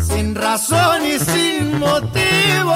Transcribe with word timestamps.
sin 0.00 0.34
razón 0.34 1.06
y 1.06 1.18
sin 1.18 1.78
motivo. 1.78 2.74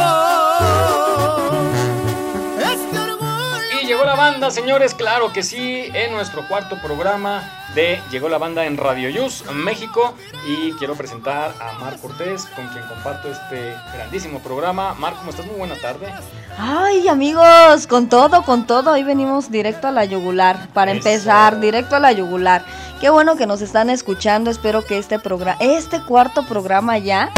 Este. 2.58 3.82
Y 3.82 3.86
llegó 3.86 4.04
la 4.04 4.14
banda, 4.14 4.50
señores, 4.50 4.94
claro 4.94 5.32
que 5.32 5.42
sí, 5.42 5.90
en 5.92 6.12
nuestro 6.12 6.46
cuarto 6.48 6.76
programa 6.80 7.63
de 7.74 8.00
Llegó 8.10 8.28
la 8.28 8.38
banda 8.38 8.64
en 8.66 8.76
Radio 8.76 9.08
Yus, 9.10 9.44
México. 9.52 10.14
Y 10.46 10.72
quiero 10.72 10.94
presentar 10.94 11.52
a 11.60 11.78
Mar 11.78 11.98
Cortés, 12.00 12.46
con 12.54 12.66
quien 12.68 12.86
comparto 12.86 13.30
este 13.30 13.74
grandísimo 13.94 14.38
programa. 14.40 14.94
Mar, 14.94 15.14
¿cómo 15.18 15.30
estás? 15.30 15.46
Muy 15.46 15.56
buena 15.56 15.74
tarde. 15.76 16.12
Ay, 16.58 17.08
amigos, 17.08 17.86
con 17.88 18.08
todo, 18.08 18.42
con 18.42 18.66
todo, 18.66 18.92
hoy 18.92 19.02
venimos 19.02 19.50
directo 19.50 19.88
a 19.88 19.90
la 19.90 20.04
yugular. 20.04 20.68
Para 20.72 20.92
Eso. 20.92 20.98
empezar, 20.98 21.58
directo 21.58 21.96
a 21.96 22.00
la 22.00 22.12
yugular. 22.12 22.64
Qué 23.00 23.10
bueno 23.10 23.36
que 23.36 23.46
nos 23.46 23.60
están 23.60 23.90
escuchando. 23.90 24.50
Espero 24.50 24.84
que 24.84 24.98
este 24.98 25.18
programa, 25.18 25.56
este 25.60 26.00
cuarto 26.02 26.46
programa 26.46 26.98
ya 26.98 27.32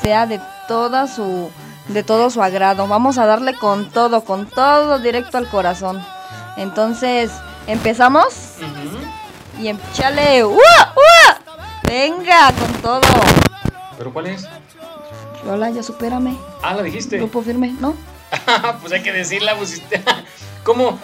sea 0.00 0.26
de 0.26 0.40
toda 0.68 1.08
su, 1.08 1.50
de 1.88 2.02
todo 2.04 2.30
su 2.30 2.42
agrado. 2.42 2.86
Vamos 2.86 3.18
a 3.18 3.26
darle 3.26 3.54
con 3.54 3.90
todo, 3.90 4.22
con 4.24 4.46
todo 4.46 4.98
directo 5.00 5.36
al 5.36 5.48
corazón. 5.48 6.00
Entonces, 6.56 7.32
empezamos. 7.66 8.58
Y 9.60 9.68
échale, 9.68 10.44
¡Ua! 10.44 10.94
¡Ua! 10.96 11.40
Venga, 11.84 12.52
con 12.52 12.72
todo. 12.82 13.00
¿Pero 13.98 14.12
cuál 14.12 14.28
es? 14.28 14.46
Hola, 15.46 15.70
ya 15.70 15.82
supérame. 15.82 16.36
Ah, 16.62 16.74
la 16.74 16.82
dijiste. 16.82 17.18
Grupo 17.18 17.42
firme, 17.42 17.74
¿no? 17.80 17.94
pues 18.80 18.92
hay 18.92 19.02
que 19.02 19.12
decirla, 19.12 19.56
pues. 19.56 19.82
¿Cómo? 20.64 20.98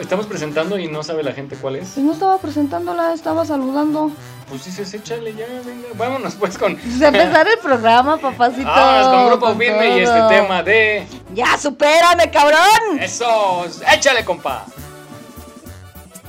Estamos 0.00 0.26
presentando 0.26 0.78
y 0.78 0.86
no 0.86 1.02
sabe 1.02 1.22
la 1.24 1.32
gente 1.32 1.56
cuál 1.56 1.76
es. 1.76 1.90
Pues 1.94 2.06
no 2.06 2.12
estaba 2.12 2.38
presentándola, 2.38 3.12
estaba 3.12 3.44
saludando. 3.44 4.12
Pues 4.48 4.64
dices, 4.64 4.94
échale 4.94 5.34
ya, 5.34 5.46
venga. 5.64 5.88
Vámonos 5.94 6.34
pues 6.36 6.56
con. 6.56 6.76
Pues 6.76 7.02
empezar 7.02 7.48
el 7.48 7.58
programa, 7.58 8.16
papacito. 8.16 8.68
Vámonos 8.68 9.08
con 9.08 9.26
Grupo 9.26 9.46
con 9.46 9.58
Firme 9.58 9.98
y 9.98 10.00
este 10.00 10.20
tema 10.28 10.62
de. 10.62 11.06
¡Ya, 11.34 11.58
supérame, 11.58 12.30
cabrón! 12.30 13.00
¡Eso! 13.00 13.66
¡Échale, 13.92 14.24
compa! 14.24 14.64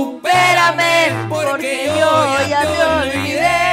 supérame 0.00 1.28
porque 1.28 1.92
yo 1.98 2.12
ya 2.48 2.62
te 2.62 2.82
olvidé. 2.98 3.70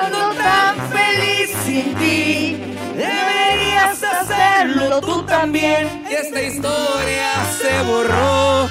Ando 0.00 0.34
tan 0.34 0.74
feliz 0.96 1.50
sin 1.64 1.94
ti. 2.00 2.56
Deberías 2.96 3.98
hacerlo 4.02 5.00
tú 5.00 5.22
también. 5.24 6.04
Esta 6.08 6.40
historia 6.42 7.28
se 7.60 7.72
borró 7.90 8.68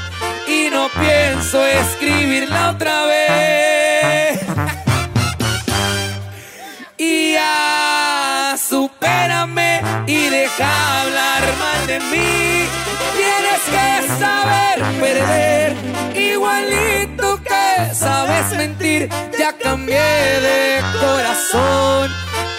y 0.48 0.70
no 0.76 0.84
pienso 1.04 1.66
escribirla 1.66 2.72
otra 2.72 3.06
vez. 3.06 4.40
Y 6.98 7.34
ya, 7.34 8.56
supérame 8.70 9.82
y 10.08 10.30
deja 10.30 11.02
hablar 11.02 11.44
mal 11.64 11.88
de 11.88 12.00
mí. 12.12 12.51
Que 14.02 14.08
saber 14.08 14.78
perder, 15.00 15.76
igualito 16.16 17.40
que 17.44 17.94
sabes 17.94 18.58
mentir. 18.58 19.10
Ya 19.38 19.54
cambié 19.54 20.00
de 20.48 20.82
corazón 21.00 22.10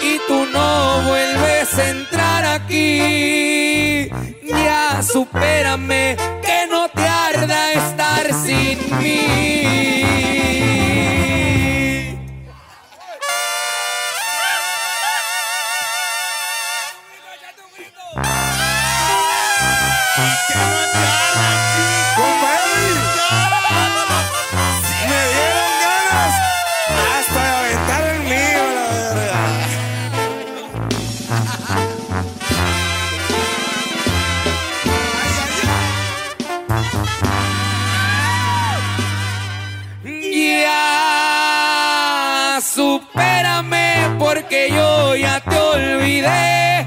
y 0.01 0.19
tú 0.27 0.45
no 0.53 1.01
vuelves 1.01 1.77
a 1.77 1.89
entrar 1.89 2.45
aquí. 2.45 4.09
Ya, 4.43 5.01
supérame, 5.03 6.15
que 6.41 6.67
no 6.71 6.87
te 6.87 7.01
arda 7.01 7.73
estar 7.73 8.33
sin 8.45 8.77
mí. 9.01 10.02
Supérame 42.73 44.15
porque 44.17 44.69
yo 44.69 45.15
ya 45.15 45.39
te 45.41 45.57
olvidé. 45.57 46.79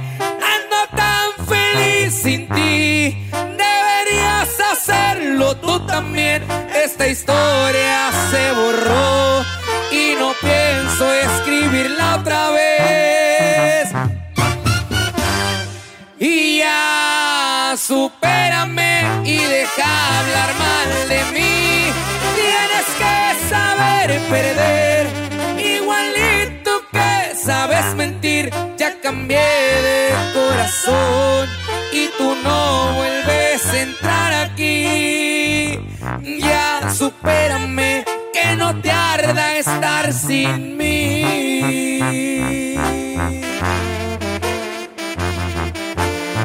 Ando 0.54 0.80
tan 0.94 1.46
feliz 1.46 2.14
sin 2.22 2.48
ti. 2.48 3.28
Deberías 3.32 4.50
hacerlo 4.72 5.56
tú 5.56 5.78
también. 5.86 6.44
Esta 6.74 7.06
historia 7.06 8.10
se 8.30 8.52
borró 8.52 9.44
y 9.92 10.14
no 10.18 10.32
pienso 10.40 11.12
escribirla 11.14 12.16
otra 12.16 12.50
vez. 12.50 13.88
Y 16.18 16.58
ya, 16.58 17.74
supérame 17.76 19.22
y 19.24 19.36
deja 19.36 20.18
hablar 20.18 20.50
mal 20.58 21.08
de 21.08 21.20
mí. 21.34 21.92
Tienes 22.34 22.86
que 23.00 23.48
saber 23.50 24.20
perder, 24.30 25.06
igualito 25.58 26.82
que 26.92 27.34
sabes 27.36 27.94
mentir. 27.94 28.50
Ya 28.76 29.00
cambié 29.00 29.38
de 29.38 30.14
corazón 30.34 31.48
y 31.92 32.08
tú 32.18 32.34
no 32.42 32.92
vuelves 32.94 33.66
a 33.66 33.80
entrar 33.80 34.32
aquí. 34.50 35.78
Ya, 36.38 36.90
supérame 36.92 38.04
que 38.32 38.56
no 38.56 38.80
te 38.80 38.90
arda 38.90 39.56
estar 39.56 40.12
sin 40.12 40.76
mí. 40.76 41.24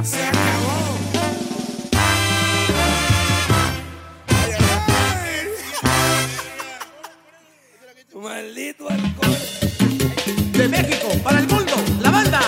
Se 0.04 0.24
acabó. 0.24 0.78
Maldito 8.22 8.88
para 11.24 11.40
el 11.40 11.48
mundo, 11.48 11.74
la 12.02 12.10
banda. 12.10 12.42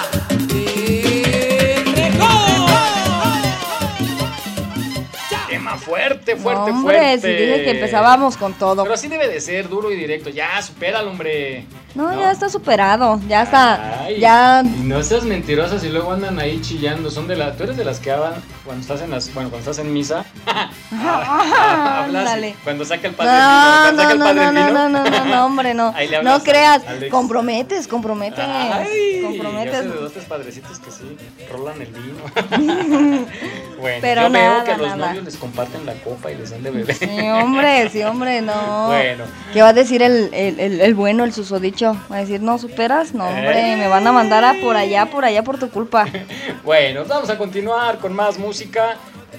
Tema 5.50 5.78
fuerte, 5.78 6.23
fuerte, 6.32 6.42
fuerte, 6.42 6.72
hombre, 6.72 6.98
fuerte. 6.98 7.38
si 7.38 7.44
dije 7.46 7.64
que 7.64 7.72
empezábamos 7.72 8.38
con 8.38 8.54
todo. 8.54 8.84
Pero 8.84 8.96
así 8.96 9.08
debe 9.08 9.28
de 9.28 9.40
ser, 9.42 9.70
duro 9.70 9.92
y 9.92 9.96
directo. 9.96 10.30
Ya, 10.30 10.62
supéralo, 10.62 11.12
hombre. 11.12 11.66
No, 11.96 12.12
ya 12.20 12.32
está 12.32 12.50
superado, 12.50 13.20
ya 13.28 13.44
está, 13.44 14.06
Ay, 14.06 14.20
ya... 14.20 14.64
Y 14.66 14.82
no 14.84 15.04
seas 15.04 15.24
mentirosas 15.26 15.84
y 15.84 15.90
luego 15.90 16.12
andan 16.12 16.40
ahí 16.40 16.60
chillando. 16.62 17.12
Son 17.12 17.28
de 17.28 17.36
las. 17.36 17.56
Tú 17.56 17.64
eres 17.66 17.78
de 17.78 17.86
las 17.86 18.00
que 18.00 18.12
hablan 18.12 18.34
cuando 18.66 18.82
estás 18.82 19.02
en 19.02 19.12
las. 19.12 19.32
Bueno, 19.34 19.50
cuando 19.52 19.70
estás 19.70 19.86
en 19.86 19.94
misa. 19.94 20.26
hablas 20.92 22.08
Ándale. 22.24 22.56
cuando 22.64 22.84
saca 22.86 23.08
el 23.08 23.14
padre 23.14 23.32
el 23.32 23.38
vino. 23.38 23.92
No, 23.92 23.98
saca 23.98 24.04
no, 24.04 24.12
el 24.12 24.20
no, 24.20 24.26
padre 24.26 24.46
no, 24.46 24.52
vino. 24.68 24.74
no, 24.74 24.90
no, 24.90 25.10
no, 25.10 25.26
no, 25.26 25.46
hombre, 25.46 25.74
no. 25.76 25.94
Ahí 25.96 26.08
le 26.08 26.18
hablas 26.18 26.38
No 26.40 26.44
creas, 26.44 26.82
Alex. 26.88 27.12
comprometes, 27.12 27.88
comprometes, 27.88 28.40
Ay, 28.48 29.20
Yo 29.22 29.28
comprometes. 29.28 29.78
sé 29.78 29.84
de 29.90 29.96
dos 29.96 30.14
tres 30.14 30.26
padrecitos 30.26 30.80
que 30.80 30.92
sí 30.92 31.18
rolan 31.52 31.82
el 31.82 31.88
vino. 31.94 33.28
bueno, 33.80 33.98
Pero 34.02 34.22
yo 34.24 34.30
veo 34.32 34.52
nada, 34.52 34.64
que 34.64 34.72
a 34.72 34.78
los 34.78 34.88
nada. 34.90 35.08
novios 35.10 35.26
les 35.26 35.38
comparten 35.38 35.86
la 35.86 35.94
copa 35.96 36.13
y 36.32 36.36
les 36.36 36.50
dan 36.52 36.64
de. 36.64 36.94
Sí, 36.94 37.08
hombre, 37.30 37.90
sí, 37.90 38.04
hombre, 38.04 38.42
no. 38.42 38.88
Bueno. 38.88 39.24
¿Qué 39.54 39.62
va 39.62 39.70
a 39.70 39.74
decir 39.74 40.02
el, 40.02 40.30
el, 40.34 40.60
el, 40.60 40.82
el 40.82 40.94
bueno, 40.96 41.24
el 41.24 41.34
susodicho? 41.34 41.96
Va 42.12 42.18
a 42.18 42.20
decir, 42.20 42.42
no 42.42 42.58
superas, 42.58 43.14
no, 43.14 43.28
hombre, 43.28 43.74
Eh. 43.74 43.78
me 43.78 43.88
van 43.88 44.06
a 44.08 44.12
mandar 44.12 44.44
a 44.44 44.54
por 44.62 44.76
allá, 44.76 45.06
por 45.08 45.26
allá 45.26 45.44
por 45.44 45.58
tu 45.60 45.70
culpa. 45.70 46.06
Bueno, 46.64 47.04
vamos 47.06 47.30
a 47.30 47.38
continuar 47.38 47.98
con 48.00 48.14
más 48.14 48.38
música. 48.40 48.96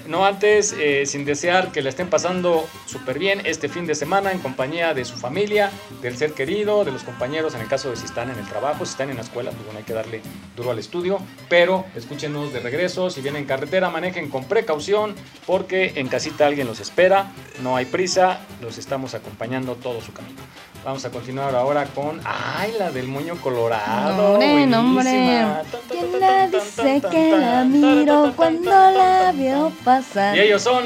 No 0.07 0.23
antes, 0.23 0.73
eh, 0.79 1.05
sin 1.05 1.25
desear 1.25 1.71
que 1.71 1.81
le 1.81 1.89
estén 1.89 2.09
pasando 2.09 2.67
súper 2.85 3.17
bien 3.17 3.41
este 3.43 3.69
fin 3.69 3.87
de 3.87 3.95
semana 3.95 4.31
en 4.31 4.39
compañía 4.39 4.93
de 4.93 5.03
su 5.03 5.17
familia, 5.17 5.71
del 6.01 6.15
ser 6.15 6.33
querido, 6.33 6.85
de 6.85 6.91
los 6.91 7.03
compañeros, 7.03 7.55
en 7.55 7.61
el 7.61 7.67
caso 7.67 7.89
de 7.89 7.95
si 7.95 8.05
están 8.05 8.29
en 8.29 8.37
el 8.37 8.47
trabajo, 8.47 8.85
si 8.85 8.91
están 8.91 9.09
en 9.09 9.15
la 9.15 9.23
escuela, 9.23 9.49
pues 9.49 9.63
bueno, 9.63 9.79
hay 9.79 9.85
que 9.85 9.93
darle 9.93 10.21
duro 10.55 10.71
al 10.71 10.79
estudio. 10.79 11.17
Pero 11.49 11.85
escúchenos 11.95 12.53
de 12.53 12.59
regreso, 12.59 13.09
si 13.09 13.21
vienen 13.21 13.43
en 13.43 13.47
carretera, 13.47 13.89
manejen 13.89 14.29
con 14.29 14.45
precaución, 14.45 15.15
porque 15.47 15.93
en 15.95 16.07
casita 16.07 16.45
alguien 16.45 16.67
los 16.67 16.79
espera, 16.79 17.31
no 17.63 17.75
hay 17.75 17.85
prisa, 17.85 18.41
los 18.61 18.77
estamos 18.77 19.15
acompañando 19.15 19.75
todo 19.75 20.01
su 20.01 20.13
camino. 20.13 20.41
Vamos 20.85 21.03
a 21.03 21.09
continuar 21.09 21.55
ahora 21.55 21.85
con, 21.85 22.21
ay, 22.23 22.75
la 22.77 22.91
del 22.91 23.07
moño 23.07 23.41
colorado. 23.41 24.33
Hombre, 24.33 24.67
no, 24.67 24.81
hombre. 24.81 25.03
buenísima. 25.03 25.61
¿Quién 25.89 26.19
la 26.19 26.47
dice 26.47 27.01
que 27.09 27.35
la 27.35 27.63
miro 27.63 28.31
cuando 28.35 28.69
la 28.69 29.33
veo 29.35 29.71
pasar? 29.83 30.37
Y 30.37 30.41
ellos 30.41 30.61
son 30.61 30.85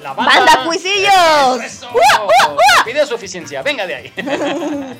la 0.00 0.12
banda. 0.12 0.32
¡Banda 0.36 0.64
Cuisillos! 0.66 1.64
Eso. 1.64 1.88
Pide 2.84 3.04
su 3.04 3.16
eficiencia, 3.16 3.60
venga 3.62 3.88
de 3.88 3.94
ahí. 3.96 4.12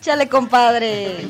Chale, 0.00 0.28
compadre. 0.28 1.28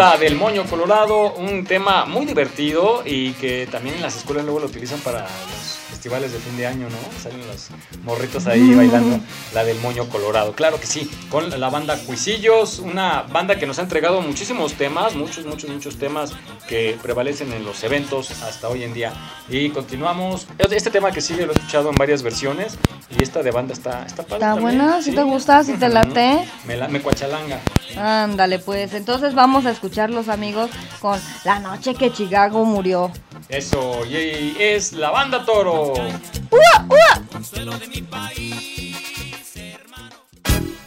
La 0.00 0.16
del 0.16 0.34
moño 0.34 0.64
colorado, 0.64 1.34
un 1.34 1.66
tema 1.66 2.06
muy 2.06 2.24
divertido 2.24 3.02
y 3.04 3.32
que 3.32 3.68
también 3.70 3.96
en 3.96 4.00
las 4.00 4.16
escuelas 4.16 4.44
luego 4.44 4.60
lo 4.60 4.64
utilizan 4.64 4.98
para 5.00 5.20
los 5.20 5.78
festivales 5.90 6.32
de 6.32 6.38
fin 6.38 6.56
de 6.56 6.66
año, 6.66 6.88
¿no? 6.88 7.20
Salen 7.22 7.46
los 7.46 7.68
morritos 8.02 8.46
ahí 8.46 8.74
bailando 8.74 9.20
la 9.52 9.62
del 9.62 9.78
moño 9.80 10.08
colorado. 10.08 10.54
Claro 10.54 10.80
que 10.80 10.86
sí, 10.86 11.10
con 11.28 11.50
la 11.50 11.68
banda 11.68 11.98
Cuisillos, 11.98 12.78
una 12.78 13.24
banda 13.30 13.58
que 13.58 13.66
nos 13.66 13.78
ha 13.78 13.82
entregado 13.82 14.22
muchísimos 14.22 14.72
temas, 14.72 15.14
muchos, 15.16 15.44
muchos, 15.44 15.68
muchos 15.68 15.98
temas 15.98 16.32
que 16.70 16.96
prevalecen 17.02 17.52
en 17.52 17.64
los 17.64 17.82
eventos 17.82 18.30
hasta 18.44 18.68
hoy 18.68 18.84
en 18.84 18.94
día. 18.94 19.12
Y 19.48 19.70
continuamos. 19.70 20.46
Este 20.70 20.88
tema 20.88 21.10
que 21.10 21.20
sigue 21.20 21.44
lo 21.44 21.52
he 21.52 21.56
escuchado 21.56 21.90
en 21.90 21.96
varias 21.96 22.22
versiones 22.22 22.78
y 23.18 23.24
esta 23.24 23.42
de 23.42 23.50
banda 23.50 23.74
está, 23.74 24.06
está 24.06 24.22
padre. 24.22 24.36
Está 24.36 24.54
también, 24.54 24.78
buena, 24.78 25.02
si 25.02 25.10
sí. 25.10 25.16
te 25.16 25.22
gusta, 25.24 25.64
si 25.64 25.72
te 25.72 25.88
late. 25.88 26.48
Me, 26.66 26.76
la, 26.76 26.86
me 26.86 27.02
cuachalanga. 27.02 27.60
Ándale, 27.96 28.60
pues. 28.60 28.94
Entonces 28.94 29.34
vamos 29.34 29.66
a 29.66 29.72
escuchar 29.72 30.10
los 30.10 30.28
amigos 30.28 30.70
con 31.00 31.18
La 31.44 31.58
noche 31.58 31.96
que 31.96 32.12
Chicago 32.12 32.64
murió. 32.64 33.10
Eso, 33.48 34.06
y 34.06 34.54
es 34.60 34.92
la 34.92 35.10
banda 35.10 35.44
Toro. 35.44 35.92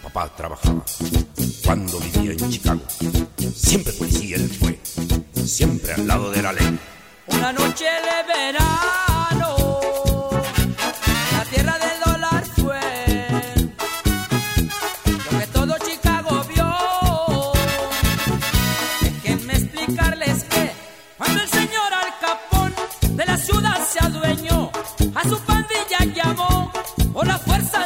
Papá 0.02 0.32
trabajaba 0.38 0.86
cuando 1.66 2.00
vivía 2.00 2.32
en 2.32 2.50
Chicago. 2.50 2.82
Siempre 3.54 3.92
policía 3.94 4.38
él 4.38 4.50
fue, 4.50 4.80
siempre 5.48 5.94
al 5.94 6.08
lado 6.08 6.32
de 6.32 6.42
la 6.42 6.54
ley. 6.54 6.80
Una 7.28 7.54
noche 7.54 7.86
de 7.86 8.34
verano, 8.34 9.56
la 11.32 11.46
tierra 11.46 11.78
del 11.80 12.00
dólar 12.06 12.44
fue 12.56 12.82
lo 15.32 15.40
que 15.40 15.48
todo 15.48 15.76
Chicago 15.80 16.44
vio. 16.54 17.52
Déjenme 19.02 19.54
explicarles 19.54 20.44
que 20.46 20.72
cuando 21.18 21.42
el 21.42 21.50
señor 21.50 21.94
Al 22.02 22.20
Capón 22.20 22.74
de 23.16 23.26
la 23.26 23.38
ciudad 23.38 23.88
se 23.88 24.00
adueñó, 24.00 24.72
a 25.16 25.24
su 25.24 25.40
pandilla 25.42 26.00
llamó 26.14 26.72
por 27.14 27.28
las 27.28 27.42
fuerzas 27.42 27.83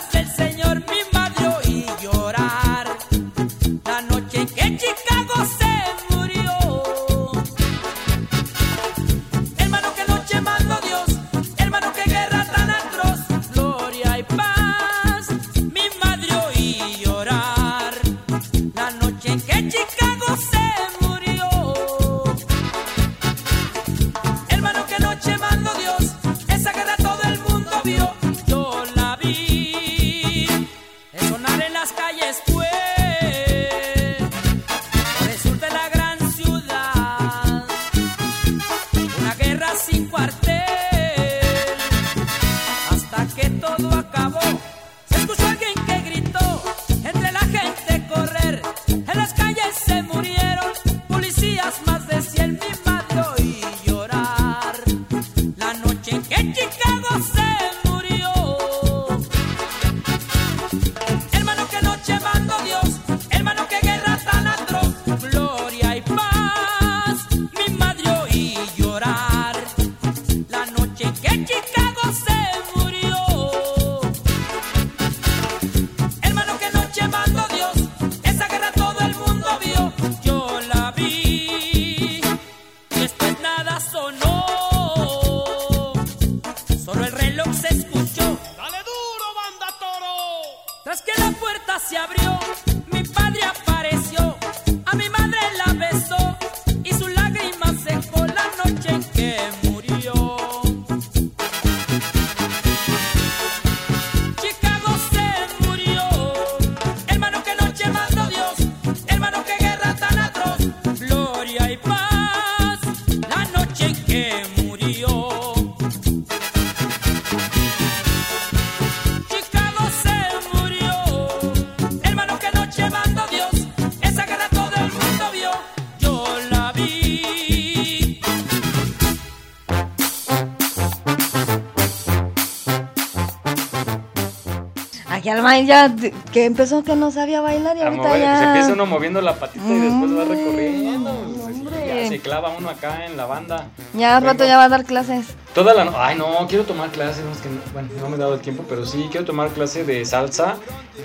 Maíz 135.48 135.66
ya 135.66 135.96
que 136.34 136.44
empezó 136.44 136.84
que 136.84 136.94
no 136.98 137.10
sabía 137.10 137.39
bailar 137.39 137.77
y 137.77 137.80
A 137.80 137.86
ahorita 137.86 138.04
mover, 138.04 138.22
ya. 138.22 138.38
Se 138.38 138.44
empieza 138.44 138.74
uno 138.74 138.86
moviendo 138.86 139.22
la 139.22 139.34
patita 139.36 139.63
y 139.66 139.80
después 139.80 140.12
va 140.12 140.25
Mm, 140.25 140.30
recorriendo. 140.30 141.12
pues, 141.42 141.56
hombre. 141.56 141.88
ya 142.04 142.10
se 142.10 142.20
clava 142.20 142.50
uno 142.58 142.70
acá 142.70 143.06
en 143.06 143.16
la 143.16 143.25
banda. 143.27 143.68
Ya 143.94 144.18
al 144.18 144.24
rato 144.24 144.44
ya 144.46 144.58
va 144.58 144.66
a 144.66 144.70
dar 144.70 144.84
clases. 144.84 145.27
Toda 145.56 145.74
la 145.74 145.86
no- 145.86 145.94
Ay, 145.96 146.18
no, 146.18 146.46
quiero 146.50 146.66
tomar 146.66 146.89
clases. 146.89 147.24
no, 147.24 147.32
es 147.32 147.38
que 147.38 147.48
no- 147.48 147.62
bueno, 147.72 147.88
no 148.01 148.10
me 148.10 148.16
he 148.18 148.20
dado 148.20 148.34
el 148.34 148.42
tiempo, 148.42 148.66
pero 148.68 148.86
sí 148.86 149.08
quiero 149.10 149.25
tomar 149.25 149.48
clase 149.51 149.86
de 149.86 150.04
salsa 150.04 150.56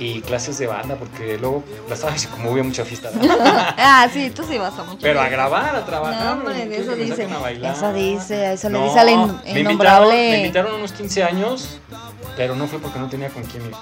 y 0.00 0.20
clases 0.22 0.58
de 0.58 0.66
banda, 0.66 0.96
porque 0.96 1.38
luego 1.38 1.62
la 1.88 1.94
sabes, 1.94 2.26
como 2.34 2.50
hubo 2.50 2.64
mucha 2.64 2.84
fiesta. 2.84 3.10
ah, 3.78 4.08
sí, 4.12 4.30
tú 4.30 4.42
sí 4.42 4.58
vas 4.58 4.76
a 4.76 4.82
mucho. 4.82 4.98
pero 5.00 5.20
a 5.20 5.28
grabar, 5.28 5.76
a 5.76 5.84
trabajar. 5.86 6.24
No, 6.24 6.32
hombre, 6.32 6.76
eso 6.76 6.96
dice. 6.96 7.10
saquen 7.16 7.32
a 7.32 7.38
bailar. 7.38 7.76
Eso 7.76 7.92
dice, 7.92 8.52
eso 8.54 8.68
le 8.70 8.82
dice 8.82 8.98
al 8.98 9.08
in- 9.08 9.18
me 9.20 9.24
invitaron, 9.26 9.58
innombrable. 9.60 10.14
me 10.30 10.36
invitaron 10.38 10.74
unos 10.74 10.92
15 10.92 11.22
años, 11.22 11.78
pero 12.36 12.54
no 12.56 12.66
fue 12.66 12.78
porque 12.78 12.98
no 12.98 13.08
tenía 13.08 13.28
con 13.28 13.42
quién 13.44 13.64
ir. 13.66 13.72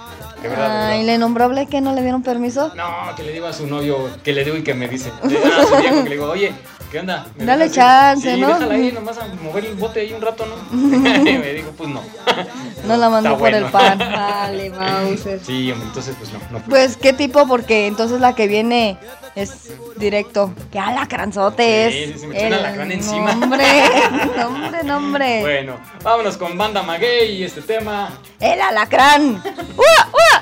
De 0.42 0.49
verdad, 0.49 0.69
de 0.69 0.75
Ay, 0.75 0.99
verdad. 0.99 1.07
¿le 1.07 1.14
innombrable 1.14 1.66
que 1.66 1.80
no 1.80 1.92
le 1.95 2.02
dieron 2.02 2.23
permiso? 2.23 2.73
No, 2.75 3.14
que 3.16 3.23
le 3.23 3.33
digo 3.33 3.47
a 3.47 3.52
su 3.52 3.66
novio, 3.66 4.09
que 4.25 4.33
le 4.33 4.45
digo 4.45 4.57
y 4.57 4.62
que 4.62 4.75
me 4.75 4.88
dice. 4.88 5.12
Le 5.23 5.28
digo 5.30 5.45
a 5.47 5.66
su 5.66 5.76
viejo 5.76 5.97
que 6.02 6.09
le 6.09 6.14
digo, 6.16 6.30
oye, 6.30 6.52
¿qué 6.90 7.00
onda? 7.00 7.26
¿Me 7.37 7.45
Dale 7.45 7.69
dejas 7.69 7.76
ir?" 7.76 7.83
chance, 7.83 8.35
sí, 8.35 8.40
¿no? 8.40 8.49
déjala 8.49 8.75
ahí, 8.75 8.92
nomás 8.92 9.19
a 9.19 9.26
mover 9.42 9.66
el 9.66 9.75
bote 9.75 10.00
ahí 10.00 10.12
un 10.12 10.23
rato, 10.23 10.45
¿no? 10.47 10.78
y 11.30 11.38
me 11.38 11.52
dijo, 11.52 11.71
pues 11.76 11.90
no. 11.90 12.02
No 12.87 12.97
la 12.97 13.11
mandó 13.11 13.37
por 13.37 13.52
el 13.52 13.66
pan. 13.66 13.99
Vale, 13.99 14.71
Mauser. 14.71 15.38
Sí, 15.45 15.71
hombre, 15.71 15.87
entonces 15.88 16.16
pues 16.19 16.33
no. 16.33 16.59
Pues, 16.69 16.97
¿qué 16.97 17.12
tipo? 17.12 17.47
Porque 17.47 17.87
entonces 17.87 18.21
la 18.21 18.35
que 18.35 18.49
viene 18.49 18.97
es 19.35 19.73
directo. 19.97 20.53
Que 20.71 20.79
alacranzote 20.79 21.87
es. 21.87 22.13
sí, 22.13 22.19
sí, 22.21 22.27
me 22.27 22.47
un 22.47 22.53
alacrán 22.55 22.93
encima. 22.93 23.35
Nombre, 23.35 23.65
nombre, 24.37 24.83
nombre. 24.85 25.41
Bueno, 25.41 25.81
vámonos 26.03 26.37
con 26.37 26.57
Banda 26.57 26.83
Maguey 26.83 27.37
y 27.37 27.45
este 27.45 27.63
tema. 27.63 28.11
El 28.39 28.61
alacrán. 28.61 29.43
¡Ua, 29.77 30.09
ua! 30.13 30.39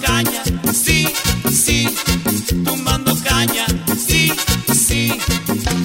Caña. 0.00 0.42
Sí, 0.72 1.06
sí, 1.50 1.88
tumbando 2.64 3.12
caña. 3.24 3.66
Sí, 3.96 4.32
sí, 4.72 5.18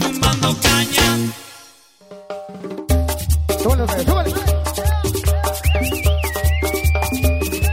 tumbando 0.01 0.55
caña. 0.61 1.17
Súbele, 3.61 3.87
súbele, 3.87 4.05
súbele. 4.05 4.51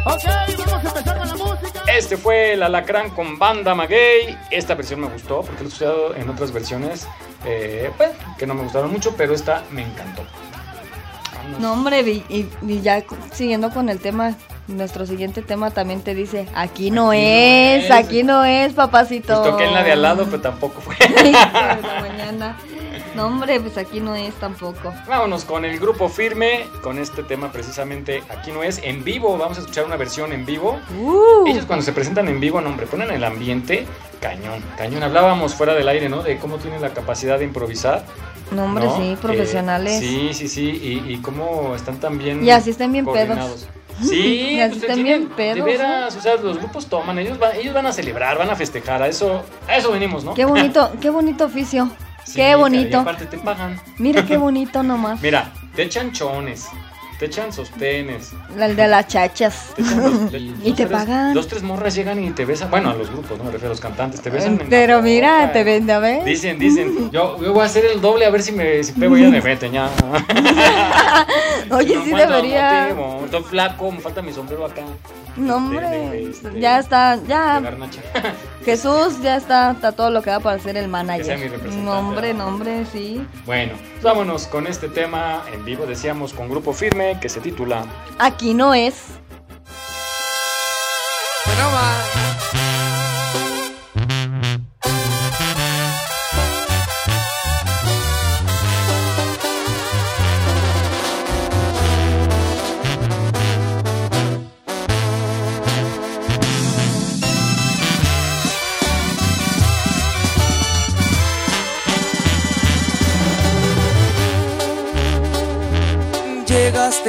Ok, 0.04 0.24
vamos 0.58 0.84
a 0.84 0.88
empezar 0.88 1.18
con 1.18 1.28
la 1.28 1.34
música. 1.36 1.82
Este 1.96 2.16
fue 2.16 2.54
el 2.54 2.62
Alacrán 2.62 3.10
con 3.10 3.38
Banda 3.38 3.74
Maguey. 3.74 4.36
Esta 4.50 4.74
versión 4.74 5.00
me 5.00 5.08
gustó 5.08 5.42
porque 5.42 5.62
lo 5.62 5.64
he 5.64 5.68
escuchado 5.68 6.14
en 6.14 6.28
otras 6.28 6.52
versiones 6.52 7.06
eh, 7.44 7.90
pues, 7.96 8.10
que 8.38 8.46
no 8.46 8.54
me 8.54 8.62
gustaron 8.62 8.90
mucho, 8.90 9.14
pero 9.16 9.34
esta 9.34 9.64
me 9.70 9.82
encantó. 9.82 10.22
Vámonos. 11.34 11.60
No, 11.60 11.72
hombre, 11.72 12.00
y, 12.28 12.48
ya 12.82 13.04
siguiendo 13.32 13.70
con 13.70 13.88
el 13.88 14.00
tema, 14.00 14.34
nuestro 14.68 15.06
siguiente 15.06 15.42
tema 15.42 15.70
también 15.70 16.02
te 16.02 16.14
dice, 16.14 16.46
aquí 16.54 16.90
no 16.90 17.08
Aquí 17.08 17.10
no 17.10 17.12
es, 17.12 17.90
aquí 17.90 18.22
no 18.22 18.44
es, 18.44 18.72
papacito. 18.74 19.40
Pues 19.40 19.50
toqué 19.52 19.64
en 19.64 19.74
la 19.74 19.82
de 19.82 19.92
al 19.92 20.02
lado, 20.02 20.24
pero 20.26 20.40
tampoco 20.40 20.80
fue. 20.80 20.94
Hijo 21.00 21.16
de 21.22 21.32
la 21.32 22.00
mañana. 22.00 22.56
No, 23.14 23.26
hombre, 23.26 23.58
pues 23.60 23.76
aquí 23.78 24.00
no 24.00 24.14
es 24.14 24.34
tampoco. 24.34 24.92
Vámonos 25.08 25.44
con 25.44 25.64
el 25.64 25.78
grupo 25.80 26.08
firme, 26.08 26.66
con 26.82 26.98
este 26.98 27.22
tema 27.22 27.50
precisamente, 27.50 28.22
aquí 28.28 28.52
no 28.52 28.62
es, 28.62 28.80
en 28.84 29.02
vivo, 29.02 29.36
vamos 29.38 29.58
a 29.58 29.60
escuchar 29.62 29.86
una 29.86 29.96
versión 29.96 30.32
en 30.32 30.44
vivo. 30.46 30.78
Uh, 31.00 31.46
Ellos 31.48 31.64
cuando 31.64 31.84
se 31.84 31.92
presentan 31.92 32.28
en 32.28 32.38
vivo, 32.38 32.60
no 32.60 32.68
hombre, 32.70 32.86
ponen 32.86 33.10
el 33.10 33.24
ambiente 33.24 33.86
cañón, 34.20 34.62
cañón. 34.76 35.02
Hablábamos 35.02 35.54
fuera 35.54 35.74
del 35.74 35.88
aire, 35.88 36.08
¿no? 36.08 36.22
De 36.22 36.36
cómo 36.38 36.58
tienen 36.58 36.80
la 36.82 36.90
capacidad 36.90 37.38
de 37.38 37.44
improvisar. 37.44 38.04
no, 38.52 38.64
hombre, 38.64 38.84
¿no? 38.84 38.96
sí, 38.96 39.12
Eh, 39.12 39.18
profesionales. 39.20 39.98
sí, 39.98 40.30
sí, 40.34 40.48
sí, 40.48 41.02
y, 41.06 41.12
y 41.12 41.16
cómo 41.18 41.74
están 41.74 41.98
tan 41.98 42.18
bien 42.18 42.44
Y 42.44 42.50
así 42.50 42.70
están 42.70 42.92
bien 42.92 43.04
coordinados. 43.04 43.66
Sí, 44.02 44.50
Y 44.52 44.60
así 44.60 44.78
pues, 44.78 44.94
tienen- 44.94 45.04
bien 45.04 45.28
pedos, 45.28 45.56
De 45.56 45.62
veras, 45.62 46.16
o 46.16 46.20
sea, 46.20 46.36
los 46.36 46.58
grupos 46.58 46.86
toman, 46.86 47.18
ellos 47.18 47.38
van, 47.38 47.56
ellos 47.56 47.74
van 47.74 47.86
a 47.86 47.92
celebrar, 47.92 48.38
van 48.38 48.50
a 48.50 48.56
festejar, 48.56 49.02
a 49.02 49.08
eso, 49.08 49.42
a 49.66 49.76
eso 49.76 49.90
venimos, 49.92 50.24
¿no? 50.24 50.34
Qué 50.34 50.44
bonito, 50.44 50.92
qué 51.00 51.10
bonito 51.10 51.44
oficio. 51.46 51.90
Sí, 52.24 52.34
qué 52.36 52.50
y 52.50 52.54
bonito. 52.54 53.00
aparte 53.00 53.26
te 53.26 53.38
pagan. 53.38 53.80
Mira 53.96 54.24
qué 54.26 54.36
bonito 54.36 54.82
nomás. 54.82 55.20
Mira, 55.22 55.50
te 55.74 55.82
echan 55.84 56.12
chones, 56.12 56.66
te 57.18 57.26
echan 57.26 57.52
sostenes. 57.52 58.32
El 58.58 58.76
de 58.76 58.86
las 58.88 59.06
chachas. 59.08 59.72
te 60.30 60.38
Y 60.64 60.72
te 60.72 60.86
tres- 60.86 60.88
pagan. 60.88 61.34
Dos, 61.34 61.48
tres 61.48 61.62
morras 61.62 61.94
llegan 61.94 62.22
y 62.22 62.30
te 62.30 62.44
besan. 62.44 62.70
Bueno, 62.70 62.90
a 62.90 62.94
los 62.94 63.10
grupos, 63.10 63.36
no 63.38 63.44
me 63.44 63.50
refiero 63.50 63.68
a 63.68 63.70
los 63.74 63.80
cantantes, 63.80 64.20
te 64.20 64.30
besan. 64.30 64.60
en 64.60 64.68
Pero 64.68 65.02
mira, 65.02 65.40
boca. 65.40 65.52
te 65.52 65.64
vende 65.64 65.92
a 65.92 65.98
ver. 65.98 66.24
Dicen, 66.24 66.58
dicen, 66.58 67.10
yo, 67.10 67.40
yo 67.42 67.52
voy 67.52 67.62
a 67.62 67.66
hacer 67.66 67.84
el 67.86 68.00
doble 68.00 68.24
a 68.26 68.30
ver 68.30 68.42
si 68.42 68.52
me 68.52 68.82
si 68.84 68.92
pego 68.92 69.16
ya 69.16 69.28
me 69.30 69.40
meten 69.40 69.72
ya. 69.72 69.90
Oye, 71.70 71.96
No 71.96 72.04
sí 72.04 72.10
debería. 72.14 72.88
Estoy 73.24 73.42
flaco, 73.42 73.90
me 73.90 74.00
falta 74.00 74.22
mi 74.22 74.32
sombrero 74.32 74.64
acá. 74.64 74.82
No, 75.36 75.46
De- 75.46 75.52
hombre. 75.52 75.88
de- 75.88 76.10
de- 76.10 76.30
este, 76.30 76.60
Ya 76.60 76.78
está, 76.78 77.18
ya. 77.28 77.60
garnacha. 77.60 78.00
Jesús 78.64 79.20
ya 79.22 79.36
está, 79.36 79.70
está 79.70 79.92
todo 79.92 80.10
lo 80.10 80.20
que 80.22 80.30
da 80.30 80.40
para 80.40 80.58
ser 80.58 80.76
el 80.76 80.88
manager. 80.88 81.24
sea 81.24 81.36
mi 81.36 81.44
representante, 81.44 81.84
No, 81.84 81.98
hombre, 81.98 82.34
¿no? 82.34 82.38
no, 82.44 82.48
hombre, 82.48 82.84
sí. 82.92 83.24
Bueno, 83.46 83.72
pues 83.92 84.02
vámonos 84.02 84.46
con 84.46 84.66
este 84.66 84.88
tema 84.88 85.42
en 85.52 85.64
vivo, 85.64 85.86
decíamos, 85.86 86.32
con 86.34 86.48
Grupo 86.50 86.72
Firme, 86.72 87.07
que 87.16 87.28
se 87.28 87.40
titula 87.40 87.84
Aquí 88.18 88.54
no 88.54 88.74
es. 88.74 88.94
Bueno, 91.46 91.70
va. 91.72 92.27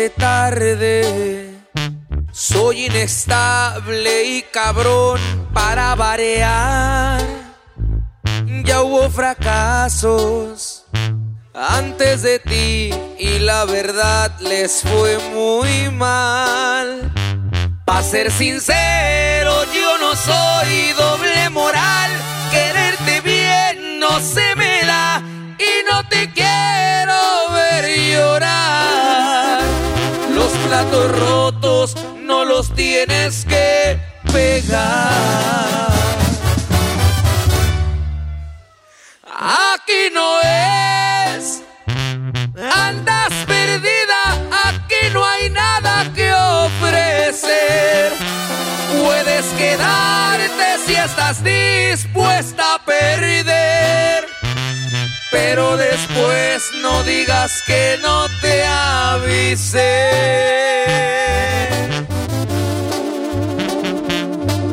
Tarde. 0.07 1.59
Soy 2.31 2.85
inestable 2.85 4.23
y 4.23 4.41
cabrón 4.43 5.19
para 5.53 5.93
variar. 5.95 7.19
Ya 8.63 8.81
hubo 8.81 9.09
fracasos 9.09 10.85
antes 11.53 12.21
de 12.21 12.39
ti 12.39 12.91
y 13.17 13.39
la 13.39 13.65
verdad 13.65 14.31
les 14.39 14.81
fue 14.83 15.17
muy 15.33 15.89
mal. 15.91 17.11
Pa' 17.85 18.01
ser 18.01 18.31
sincero, 18.31 19.65
yo 19.73 19.97
no 19.97 20.15
soy 20.15 20.93
doble 20.97 21.49
moral. 21.49 22.11
Quererte 22.51 23.19
bien 23.19 23.99
no 23.99 24.21
se 24.21 24.55
me 24.55 24.85
da 24.85 25.21
y 25.57 25.91
no 25.91 26.07
te 26.07 26.31
quiero 26.31 27.51
ver 27.53 27.85
llorar. 28.11 28.78
Platos 30.69 31.19
rotos 31.19 31.95
no 32.21 32.45
los 32.45 32.71
tienes 32.75 33.43
que 33.43 33.99
pegar. 34.31 35.89
Aquí 39.25 40.11
no 40.13 40.39
es. 40.41 41.63
Andas 42.71 43.33
perdida, 43.47 44.21
aquí 44.65 45.09
no 45.11 45.25
hay 45.25 45.49
nada 45.49 46.05
que 46.13 46.31
ofrecer. 46.31 48.13
Puedes 49.01 49.45
quedarte 49.57 50.77
si 50.85 50.93
estás 50.93 51.43
dispuesta 51.43 52.75
a 52.75 52.85
perder. 52.85 54.38
Pero 55.31 55.77
después 55.77 56.63
no 56.81 57.03
digas 57.03 57.61
que 57.67 57.99
no 58.01 58.27
te 58.41 58.63
avisé. 58.65 60.09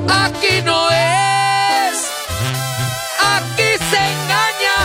Aquí 0.09 0.63
no 0.65 0.91
es. 0.91 1.95
Aquí 3.21 3.71
se 3.91 3.99
engaña, 4.15 4.79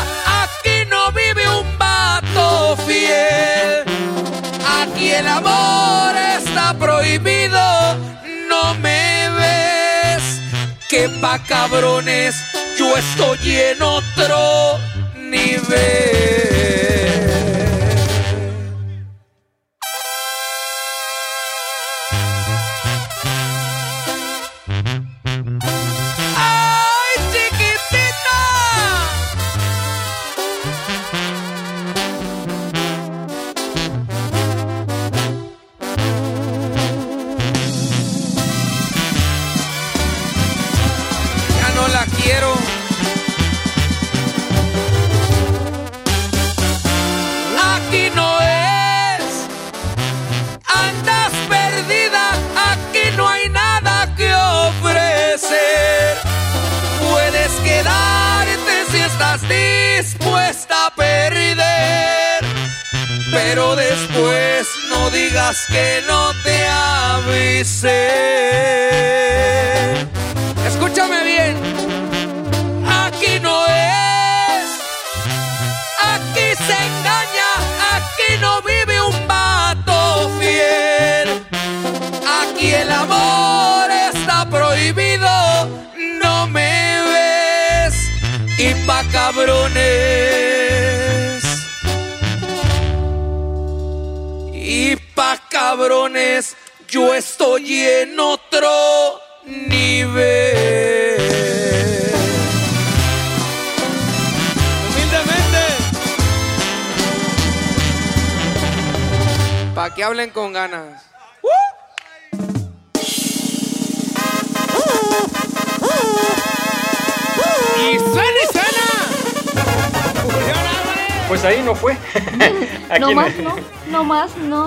aquí 0.43 0.85
no 0.89 1.11
vive 1.13 1.47
un 1.47 1.77
vato 1.77 2.75
fiel. 2.85 3.85
amor 5.27 6.15
está 6.37 6.73
prohibido, 6.77 7.95
no 8.49 8.73
me 8.75 9.29
ves. 9.39 10.41
Que 10.89 11.07
pa' 11.21 11.39
cabrones, 11.43 12.35
yo 12.77 12.97
estoy 12.97 13.55
en 13.55 13.81
otro 13.81 14.90
nivel. 15.31 17.30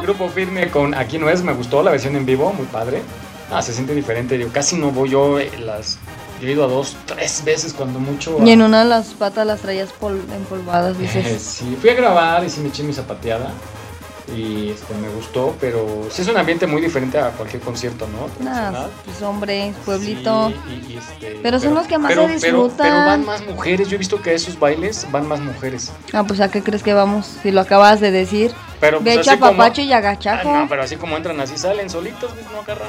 Grupo 0.04 0.28
firme 0.28 0.70
con 0.70 0.94
Aquí 0.94 1.16
no 1.18 1.30
es, 1.30 1.42
me 1.42 1.54
gustó 1.54 1.82
la 1.82 1.90
versión 1.90 2.14
en 2.14 2.26
vivo, 2.26 2.52
muy 2.52 2.66
padre. 2.66 3.00
Ah, 3.50 3.62
se 3.62 3.72
siente 3.72 3.94
diferente. 3.94 4.38
Yo 4.38 4.48
casi 4.52 4.76
no 4.76 4.90
voy 4.90 5.08
yo 5.08 5.38
eh, 5.38 5.50
las. 5.58 5.98
Yo 6.42 6.48
he 6.48 6.52
ido 6.52 6.64
a 6.64 6.66
dos, 6.66 6.94
tres 7.06 7.42
veces 7.42 7.72
cuando 7.72 7.98
mucho. 8.00 8.38
a- 8.38 8.44
Y 8.44 8.50
en 8.50 8.60
una 8.60 8.80
de 8.82 8.90
las 8.90 9.14
patas 9.14 9.46
las 9.46 9.60
traías 9.60 9.90
pol- 9.92 10.20
empolvadas, 10.36 10.96
Eh, 10.96 11.00
dices. 11.00 11.40
sí, 11.42 11.74
fui 11.80 11.88
a 11.88 11.94
grabar 11.94 12.44
y 12.44 12.50
sí 12.50 12.60
me 12.60 12.68
eché 12.68 12.82
mi 12.82 12.92
zapateada. 12.92 13.50
Y 14.34 14.70
este, 14.70 14.94
me 14.94 15.08
gustó, 15.10 15.54
pero 15.60 16.06
sí 16.10 16.22
es 16.22 16.28
un 16.28 16.36
ambiente 16.36 16.66
muy 16.66 16.80
diferente 16.82 17.18
a 17.18 17.28
cualquier 17.30 17.60
concierto, 17.62 18.06
¿no? 18.08 18.44
Nada, 18.44 18.70
Tradicional. 18.70 18.90
pues 19.04 19.22
hombre, 19.22 19.74
pueblito. 19.84 20.48
Sí, 20.48 20.54
y- 20.88 20.92
y 20.92 20.96
este, 20.96 21.38
Pero 21.42 21.60
son 21.60 21.74
los 21.74 21.86
que 21.86 21.96
más 21.98 22.10
se 22.10 22.16
pero- 22.16 22.26
pero- 22.26 22.34
disfrutan. 22.64 22.76
Pero, 22.90 22.96
van 22.96 23.24
más 23.24 23.46
mujeres. 23.46 23.88
Yo 23.88 23.94
he 23.94 23.98
visto 23.98 24.20
que 24.20 24.30
a 24.30 24.32
esos 24.34 24.58
bailes 24.58 25.06
van 25.12 25.28
más 25.28 25.40
mujeres. 25.40 25.92
Ah, 26.12 26.24
pues 26.26 26.40
a 26.40 26.50
qué 26.50 26.62
crees 26.62 26.82
que 26.82 26.92
vamos, 26.94 27.26
si 27.42 27.50
lo 27.52 27.60
acabas 27.62 28.00
de 28.00 28.10
decir. 28.10 28.52
Pero 28.84 29.00
pues, 29.00 29.18
así 29.18 29.38
como- 29.38 29.50
chapapacho 29.52 29.80
y 29.82 29.92
Ah, 29.92 29.98
agachajo. 29.98 30.56
no, 30.56 30.68
pero 30.68 30.82
así 30.82 30.96
como 30.96 31.16
entran, 31.16 31.40
así 31.40 31.56
salen 31.56 31.88
solitos, 31.88 32.30
pues, 32.32 32.46
no 32.52 32.60
agarran. 32.60 32.88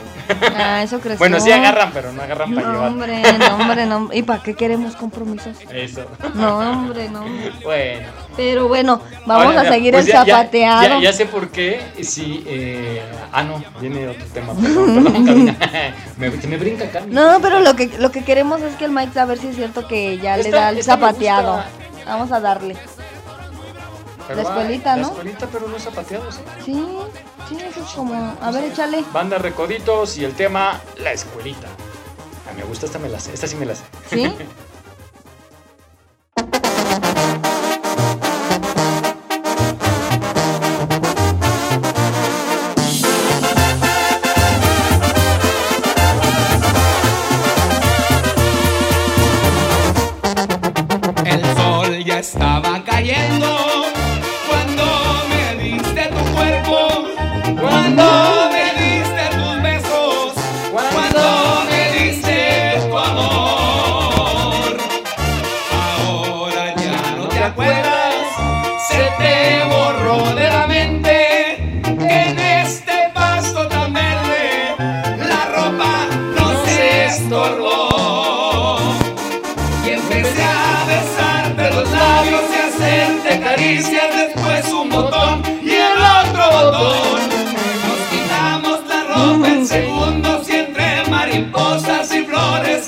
Ah, 0.58 0.84
eso 0.84 1.00
crees. 1.00 1.18
Bueno, 1.20 1.40
sí 1.40 1.52
agarran, 1.52 1.92
pero 1.94 2.12
no 2.12 2.22
agarran 2.22 2.54
para 2.54 2.68
No, 2.68 2.74
llevar. 2.74 2.88
hombre, 2.90 3.22
no, 3.40 3.56
hombre, 3.56 3.86
no. 3.86 4.10
¿Y 4.14 4.24
para 4.24 4.44
qué 4.44 4.54
queremos 4.54 4.96
compromisos? 4.96 5.56
Eso. 5.72 6.06
No, 6.34 6.58
hombre, 6.60 7.10
no. 7.10 7.22
hombre. 7.22 7.52
Bueno. 7.64 8.08
Pero 8.36 8.68
bueno, 8.68 9.02
vamos 9.26 9.46
Ahora, 9.56 9.62
a 9.62 9.72
seguir 9.74 9.94
pues 9.94 10.06
el 10.08 10.12
ya- 10.12 10.26
zapateado. 10.26 11.00
Ya, 11.00 11.00
ya 11.00 11.14
sé 11.14 11.26
por 11.26 11.50
qué. 11.50 11.82
Sí, 12.02 12.44
eh, 12.46 13.02
ah, 13.32 13.44
no, 13.44 13.64
viene 13.80 14.10
otro 14.10 14.26
tema. 14.34 14.54
Perdón, 14.54 15.04
perdón, 15.06 15.58
me, 16.18 16.30
me 16.30 16.58
brinca, 16.58 16.90
Carmen. 16.90 17.14
No, 17.14 17.40
pero 17.42 17.60
lo 17.62 17.76
que, 17.78 17.88
lo 17.98 18.12
que 18.12 18.26
queremos 18.26 18.62
es 18.62 18.76
que 18.76 18.84
el 18.86 18.92
Mike 18.92 19.18
a 19.18 19.24
ver 19.26 19.38
si 19.38 19.48
es 19.48 19.56
cierto 19.56 19.88
que 19.88 20.18
ya 20.18 20.36
le 20.36 20.44
Esta- 20.44 20.58
da 20.58 20.70
el 20.72 20.84
zapateado. 20.84 21.64
Vamos 22.06 22.32
a 22.34 22.40
darle. 22.42 22.76
Pero 24.28 24.42
la 24.42 24.50
va, 24.50 24.62
escuelita, 24.62 24.96
La 24.96 25.02
¿no? 25.02 25.08
escuelita, 25.10 25.48
pero 25.52 25.68
no 25.68 25.80
zapateado, 25.80 26.32
¿sí? 26.32 26.40
Sí, 26.64 26.86
sí, 27.50 27.58
eso 27.64 27.84
es 27.84 27.90
como. 27.92 28.36
A 28.42 28.52
ver, 28.52 28.66
échale. 28.66 29.04
Banda 29.14 29.38
Recoditos 29.38 30.18
y 30.18 30.26
el 30.26 30.34
tema 30.34 30.82
La 30.98 31.12
Escuelita. 31.12 31.68
A 32.50 32.54
mí 32.54 32.62
me 32.62 32.64
gusta, 32.64 32.86
esta 32.86 33.00
me 33.00 33.10
la 33.10 33.20
sé. 33.20 33.34
Esta 33.34 33.48
sí 33.48 33.56
me 33.56 33.66
la 33.66 33.76
sé. 33.76 33.84
¿Sí? 34.10 34.34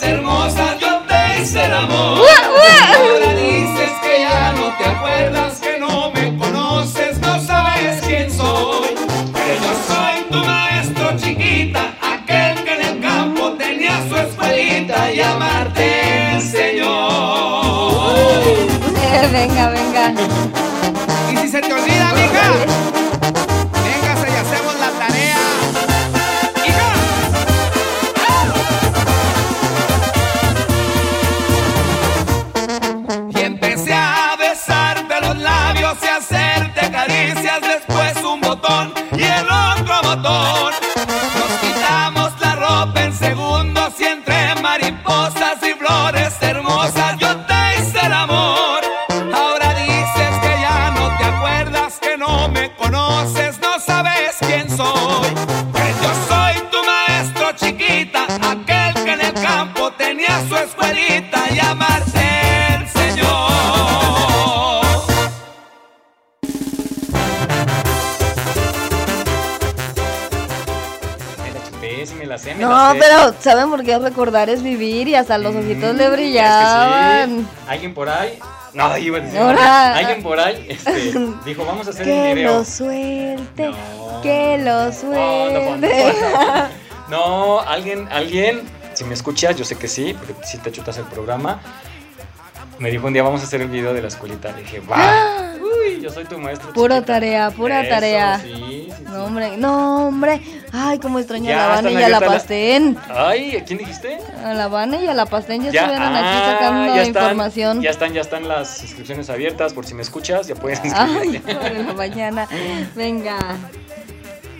hermosas 0.03 0.79
yo 0.79 1.01
te 1.07 1.41
hice 1.41 1.63
el 1.63 1.73
amor. 1.73 2.19
Ahora 2.19 3.33
dices 3.33 3.91
que 4.01 4.19
ya 4.19 4.51
no 4.53 4.75
te 4.77 4.85
acuerdas, 4.85 5.59
que 5.59 5.79
no 5.79 6.11
me 6.11 6.37
conoces, 6.37 7.19
no 7.19 7.39
sabes 7.41 8.01
quién 8.05 8.29
soy. 8.29 8.89
Que 9.33 9.57
yo 9.61 9.71
soy 9.87 10.23
tu 10.29 10.45
maestro 10.45 11.15
chiquita, 11.17 11.93
aquel 12.01 12.63
que 12.65 12.73
en 12.73 12.81
el 12.81 13.01
campo 13.01 13.53
tenía 13.53 13.97
su 14.09 14.17
escuelita 14.17 15.11
y 15.13 15.21
amarte 15.21 16.31
enseñó. 16.33 17.07
Venga, 19.31 19.69
venga. 19.69 20.13
Y 21.31 21.37
si 21.37 21.47
se 21.49 21.61
te 21.61 21.73
olvida, 21.73 22.13
mija, 22.13 22.96
¿saben 73.87 74.01
por 74.01 74.03
qué 74.03 74.09
recordar 74.09 74.49
es 74.49 74.63
vivir? 74.63 75.07
Y 75.07 75.15
hasta 75.15 75.37
los 75.37 75.55
ojitos 75.55 75.93
Mm, 75.93 75.97
le 75.97 76.03
es 76.03 76.09
que 76.09 76.15
brillaban. 76.15 77.29
sí. 77.39 77.47
Alguien 77.67 77.93
por 77.93 78.09
ahí. 78.09 78.39
No, 78.73 78.97
iba 78.97 79.17
a 79.17 79.21
decir. 79.21 79.39
Ahora- 79.39 79.95
Alguien 79.95 80.21
por 80.23 80.39
ahí 80.39 80.65
este, 80.69 81.13
dijo, 81.45 81.65
vamos 81.65 81.87
a 81.87 81.89
hacer 81.89 82.05
un 82.07 82.13
Que 82.13 82.33
video. 82.35 82.57
lo 82.59 82.63
suelte, 82.65 83.69
No. 83.69 84.21
que 84.21 84.57
lo 84.59 84.65
No, 84.65 84.85
no, 84.85 84.91
suelte. 84.93 86.13
No, 87.09 87.59
alguien, 87.61 88.07
alguien, 88.11 88.61
si 88.93 89.05
me 89.05 89.13
escuchas, 89.13 89.55
yo 89.55 89.63
sé 89.63 89.77
que 89.77 89.87
sí, 89.87 90.13
porque 90.13 90.35
si 90.45 90.57
te 90.57 90.71
chutas 90.73 90.97
el 90.97 91.05
programa. 91.05 91.61
Me 92.79 92.91
dijo 92.91 93.07
un 93.07 93.13
día, 93.13 93.23
vamos 93.23 93.41
a 93.41 93.45
hacer 93.45 93.61
el 93.61 93.69
video 93.69 93.93
de 93.93 94.01
la 94.01 94.09
escuelita. 94.09 94.51
Le 94.51 94.63
dije, 94.63 94.81
va. 94.81 95.53
Uy, 95.87 96.01
yo 96.01 96.09
soy 96.11 96.25
tu 96.25 96.37
maestro. 96.37 96.67
Chiquita". 96.73 97.05
tarea, 97.05 97.49
pura 97.51 97.81
Eso, 97.81 97.89
tarea. 97.89 98.39
Sí. 98.39 98.66
No, 99.17 99.25
hombre, 99.25 99.57
no, 99.57 100.07
hombre. 100.07 100.41
Ay, 100.71 100.99
cómo 100.99 101.17
extraño 101.17 101.45
Ya, 101.49 101.65
a 101.65 101.69
la 101.69 101.75
están 101.89 101.99
y 101.99 102.03
a 102.03 102.09
la 102.09 102.19
Pastén. 102.19 102.97
Ay, 103.09 103.55
¿a 103.57 103.63
quién 103.63 103.79
dijiste? 103.79 104.19
A 104.45 104.53
la 104.53 104.67
Vane 104.67 105.03
y 105.03 105.07
a 105.07 105.13
la 105.15 105.25
Pastén 105.25 105.63
ya, 105.63 105.71
estuvieron 105.71 106.15
aquí 106.15 106.23
ah, 106.27 106.51
sacando 106.59 106.95
ya 106.95 107.01
están, 107.01 107.23
información. 107.23 107.81
Ya 107.81 107.89
están, 107.89 108.13
ya 108.13 108.21
están 108.21 108.47
las 108.47 108.83
inscripciones 108.83 109.29
abiertas, 109.31 109.73
por 109.73 109.85
si 109.87 109.95
me 109.95 110.03
escuchas, 110.03 110.45
ya 110.47 110.53
puedes 110.55 110.79
Ay, 110.83 110.91
inscribirte. 110.91 111.55
por 111.55 111.71
la 111.87 111.93
mañana. 111.93 112.47
Venga. 112.95 113.37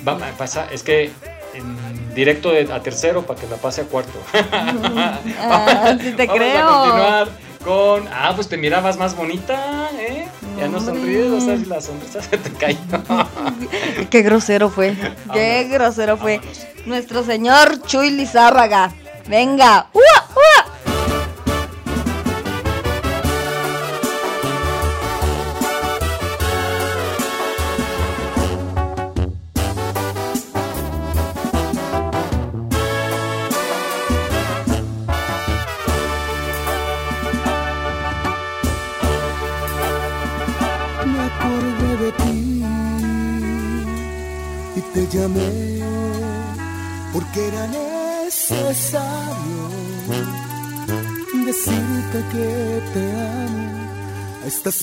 Va, 0.08 0.17
pasa, 0.38 0.67
es 0.72 0.82
que 0.82 1.12
en 1.54 2.15
directo 2.15 2.52
de- 2.52 2.72
a 2.74 2.82
tercero 2.82 3.24
para 3.28 3.39
que 3.39 3.46
la 3.48 3.58
pase 3.58 3.82
a 3.82 3.84
cuarto. 3.86 4.20
Ah, 5.39 5.96
sí 6.02 6.12
te 6.13 6.26
Vamos 6.28 6.41
creo. 6.41 6.67
a 6.67 6.80
continuar 6.82 7.28
con. 7.63 8.08
Ah, 8.12 8.32
pues 8.36 8.48
te 8.50 8.58
mirabas 8.58 8.98
más 8.98 9.15
bonita. 9.15 9.87
Ya 10.58 10.67
no 10.67 10.80
sonríes, 10.80 11.32
o 11.32 11.39
sea, 11.39 11.56
la 11.67 11.80
sonrisa 11.80 12.22
se 12.22 12.38
te 12.38 12.50
cayó. 12.52 12.80
Qué 14.10 14.22
grosero 14.24 14.70
fue. 14.70 14.96
Qué 15.32 15.67
grosero 15.72 16.17
fue. 16.17 16.41
Nuestro 16.86 17.24
señor 17.24 17.82
Chuy 17.84 18.10
Lizárraga. 18.10 18.93
Venga. 19.28 19.88
¡Ua, 19.93 20.27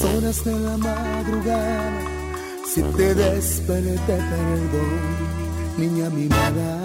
horas 0.05 0.45
de 0.45 0.59
la 0.59 0.77
madrugada. 0.77 2.01
Si 2.73 2.83
te 2.83 3.15
desperté, 3.15 4.17
perdón, 4.17 5.01
niña 5.79 6.11
mimada. 6.11 6.84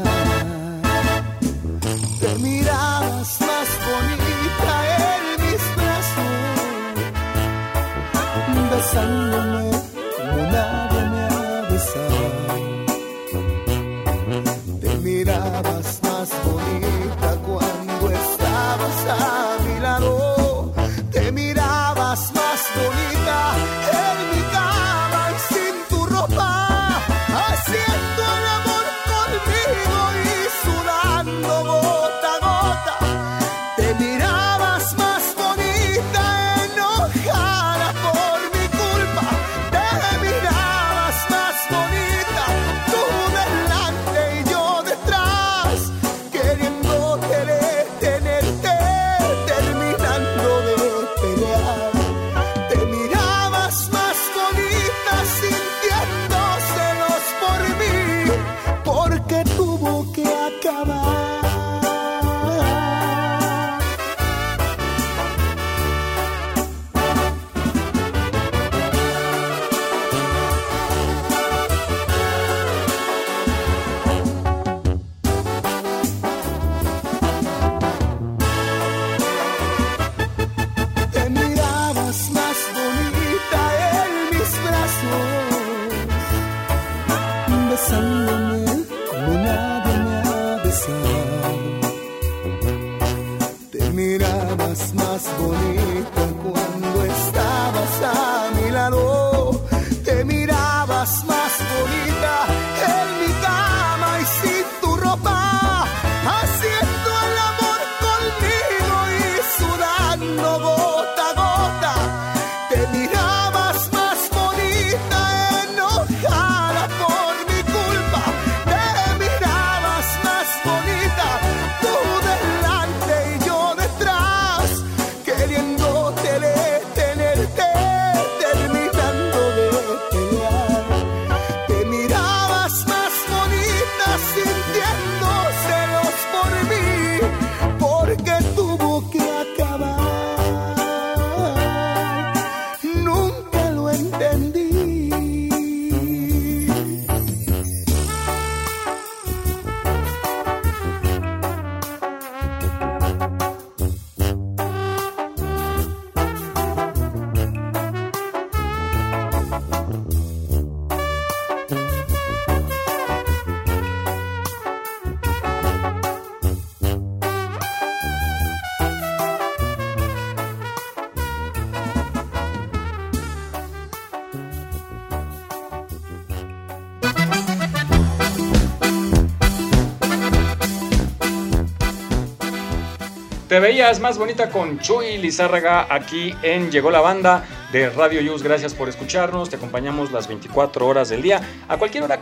Veías 183.59 183.99
más 183.99 184.17
bonita 184.17 184.49
con 184.49 184.79
Chuy 184.79 185.17
Lizárraga 185.17 185.87
aquí 185.93 186.33
en 186.43 186.71
Llegó 186.71 186.91
la 186.91 187.01
Banda 187.01 187.45
de 187.73 187.89
Radio 187.89 188.21
Yus. 188.21 188.41
Gracias 188.41 188.73
por 188.73 188.87
escucharnos. 188.87 189.49
Te 189.49 189.57
acompañamos 189.57 190.11
las 190.11 190.27
24 190.29 190.87
horas 190.87 191.09
del 191.09 191.21
día. 191.21 191.41
A 191.67 191.77
cualquier 191.77 192.05
hora 192.05 192.19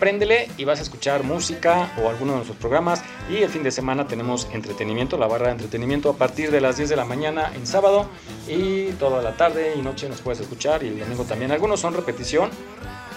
préndele 0.00 0.48
y 0.56 0.64
vas 0.64 0.78
a 0.78 0.82
escuchar 0.82 1.24
música 1.24 1.92
o 2.02 2.08
alguno 2.08 2.32
de 2.32 2.36
nuestros 2.38 2.56
programas. 2.56 3.02
Y 3.28 3.36
el 3.36 3.50
fin 3.50 3.62
de 3.62 3.70
semana 3.70 4.06
tenemos 4.06 4.48
entretenimiento, 4.52 5.18
la 5.18 5.26
barra 5.26 5.46
de 5.46 5.52
entretenimiento 5.52 6.08
a 6.10 6.14
partir 6.14 6.50
de 6.50 6.60
las 6.62 6.78
10 6.78 6.88
de 6.88 6.96
la 6.96 7.04
mañana 7.04 7.52
en 7.54 7.66
sábado 7.66 8.08
y 8.46 8.92
toda 8.92 9.22
la 9.22 9.36
tarde 9.36 9.74
y 9.76 9.82
noche 9.82 10.08
nos 10.08 10.22
puedes 10.22 10.40
escuchar 10.40 10.82
y 10.84 10.88
el 10.88 10.98
domingo 10.98 11.24
también. 11.24 11.52
Algunos 11.52 11.80
son 11.80 11.92
repetición 11.92 12.50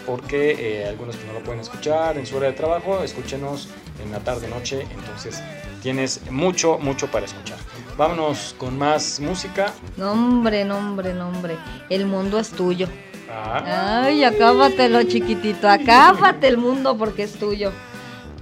porque 0.06 0.82
eh, 0.82 0.88
algunos 0.90 1.16
que 1.16 1.26
no 1.26 1.34
lo 1.34 1.40
pueden 1.40 1.62
escuchar 1.62 2.18
en 2.18 2.26
su 2.26 2.36
hora 2.36 2.48
de 2.48 2.54
trabajo, 2.54 3.02
escúchenos 3.02 3.70
en 4.04 4.12
la 4.12 4.20
tarde 4.20 4.48
noche, 4.48 4.86
entonces 4.92 5.42
tienes 5.82 6.22
mucho, 6.32 6.78
mucho 6.80 7.08
para 7.08 7.26
escuchar. 7.26 7.58
Vámonos 7.98 8.56
con 8.58 8.78
más 8.78 9.20
música. 9.20 9.74
Nombre, 9.98 10.64
nombre, 10.66 11.14
nombre. 11.14 11.58
El 11.90 12.06
mundo 12.06 12.40
es 12.40 12.50
tuyo. 12.52 12.88
Ah, 13.30 14.04
Ay, 14.06 14.24
acábatelo, 14.24 15.04
chiquitito. 15.04 15.68
Acábate 15.70 16.48
el 16.48 16.58
mundo 16.58 16.98
porque 16.98 17.24
es 17.24 17.34
tuyo. 17.34 17.72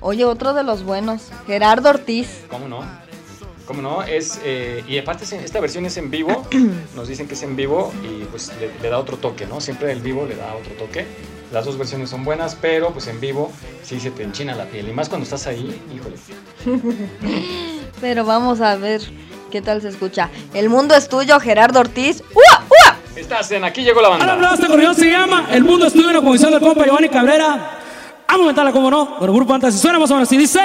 Oye, 0.02 0.26
otro 0.26 0.54
de 0.54 0.64
los 0.64 0.84
buenos. 0.84 1.30
Gerardo 1.46 1.90
Ortiz. 1.90 2.46
¿Cómo 2.50 2.68
no? 2.68 2.84
¿Cómo 3.66 3.82
no? 3.82 4.02
Es, 4.02 4.40
eh, 4.44 4.84
y 4.88 4.98
aparte 4.98 5.26
esta 5.36 5.60
versión 5.60 5.86
es 5.86 5.96
en 5.98 6.10
vivo, 6.10 6.44
nos 6.96 7.08
dicen 7.08 7.28
que 7.28 7.36
es 7.36 7.44
en 7.44 7.56
vivo 7.56 7.94
y 8.04 8.24
pues 8.26 8.52
le, 8.60 8.72
le 8.82 8.90
da 8.90 8.98
otro 8.98 9.18
toque, 9.18 9.46
¿no? 9.46 9.62
Siempre 9.62 9.92
el 9.92 10.00
vivo 10.02 10.26
le 10.26 10.36
da 10.36 10.56
otro 10.56 10.74
toque. 10.74 11.06
Las 11.52 11.66
dos 11.66 11.78
versiones 11.78 12.10
son 12.10 12.24
buenas, 12.24 12.56
pero 12.62 12.92
pues 12.92 13.08
en 13.08 13.20
vivo 13.20 13.52
sí 13.84 14.00
se 14.00 14.12
te 14.12 14.24
enchina 14.24 14.54
la 14.56 14.66
piel. 14.66 14.88
Y 14.88 14.94
más 14.94 15.10
cuando 15.10 15.24
estás 15.24 15.48
ahí, 15.48 15.82
híjole. 15.94 16.16
Pero 18.02 18.24
vamos 18.24 18.62
a 18.62 18.76
ver 18.76 19.02
qué 19.52 19.62
tal 19.62 19.82
se 19.82 19.90
escucha. 19.90 20.30
El 20.54 20.70
mundo 20.70 20.96
es 20.96 21.10
tuyo, 21.10 21.40
Gerardo 21.40 21.80
Ortiz. 21.80 22.22
¡Ua, 22.34 22.64
ua! 22.70 22.96
Estás 23.16 23.52
en 23.52 23.64
Aquí 23.64 23.82
llegó 23.82 24.00
la 24.02 24.10
Ahora 24.10 24.26
banda. 24.36 24.54
este 24.54 24.68
corrido 24.68 24.94
se 24.94 25.10
llama 25.10 25.48
El 25.52 25.64
Mundo 25.64 25.88
Estudio, 25.88 26.10
una 26.10 26.22
comisión 26.22 26.52
del 26.52 26.62
compa 26.62 26.86
Giovanni 26.86 27.10
Cabrera. 27.10 27.48
Vamos 27.48 27.78
a 28.28 28.34
aumentarla, 28.36 28.72
como 28.72 28.90
no. 28.92 29.18
Pero 29.20 29.34
Grupo 29.34 29.52
Fantasy 29.52 29.78
suena 29.80 30.00
más 30.00 30.10
o 30.12 30.14
menos 30.14 30.30
así, 30.30 30.38
dice. 30.38 30.60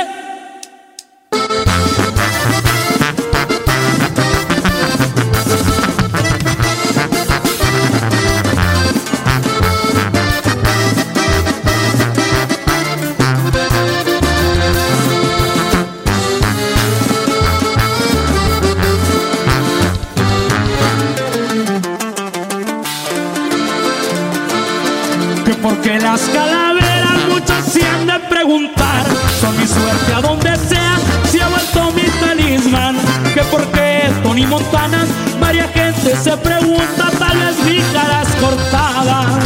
Tony 34.34 34.46
Montana 34.48 35.06
Varia 35.38 35.68
gente 35.68 36.16
se 36.16 36.36
pregunta 36.38 37.08
Tal 37.20 37.38
vez 37.38 37.56
mi 37.64 37.78
cara 37.92 38.22
es 38.22 38.34
cortada 38.42 39.38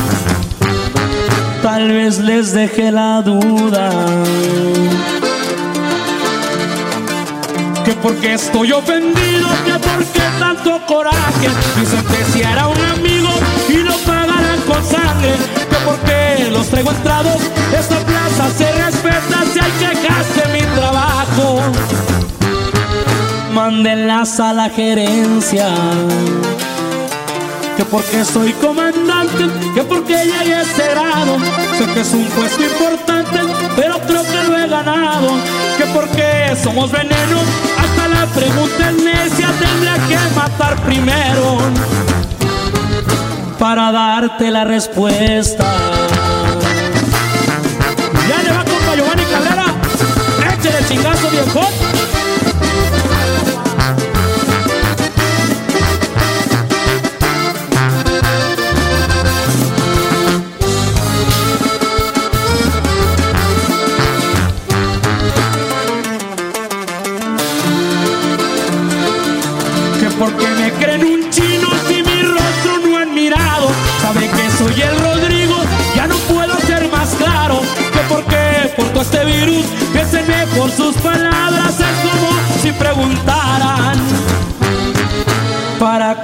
Tal 1.62 1.88
vez 1.88 2.18
les 2.20 2.55
deje 2.55 2.90
la 2.90 3.20
duda. 3.20 3.90
Que 7.85 7.92
porque 7.94 8.35
estoy 8.35 8.72
ofendido, 8.72 9.48
que 9.66 9.72
porque 9.72 10.20
tanto 10.38 10.81
coraje, 10.87 11.48
dicen 11.79 12.03
que 12.05 12.24
si 12.33 12.40
era 12.40 12.68
un 12.68 12.81
amigo 12.81 13.29
y 13.68 13.79
lo 13.79 13.94
pagarán 13.98 14.61
con 14.66 14.83
sangre, 14.85 15.35
que 15.68 15.77
porque 15.85 16.51
los 16.51 16.68
traigo 16.68 16.92
entrados, 16.92 17.42
esta 17.77 17.98
plaza 17.98 18.51
se 18.57 18.72
respeta 18.72 19.44
si 19.53 19.59
hay 19.59 19.72
quejas 19.72 20.37
de 20.37 20.53
mi 20.53 20.66
trabajo. 20.77 22.17
Mándenlas 23.58 24.38
a 24.38 24.52
la 24.52 24.70
gerencia. 24.70 25.66
Que 27.76 27.84
porque 27.84 28.24
soy 28.24 28.52
comandante, 28.52 29.46
que 29.74 29.82
porque 29.82 30.14
llegué 30.14 30.54
a 30.54 30.62
ese 30.62 30.94
sé 31.76 31.86
que 31.92 32.00
es 32.02 32.12
un 32.12 32.24
puesto 32.26 32.62
importante, 32.62 33.40
pero 33.74 33.98
creo 34.06 34.22
que 34.22 34.48
lo 34.48 34.56
he 34.56 34.68
ganado. 34.68 35.30
Que 35.76 35.86
porque 35.86 36.56
somos 36.62 36.92
veneno, 36.92 37.40
hasta 37.82 38.06
la 38.06 38.26
pregunta 38.26 38.90
es 38.90 39.02
necia, 39.02 39.48
tendría 39.58 39.94
que 40.06 40.34
matar 40.36 40.76
primero 40.84 41.58
para 43.58 43.90
darte 43.90 44.52
la 44.52 44.62
respuesta. 44.62 45.64
Ya 48.28 48.42
le 48.44 48.50
va 48.52 48.64
compa 48.64 48.94
Giovanni 48.94 49.24
Cabrera, 49.24 49.74
échale 50.54 50.86
chingazo 50.88 51.28
viejo. 51.30 51.88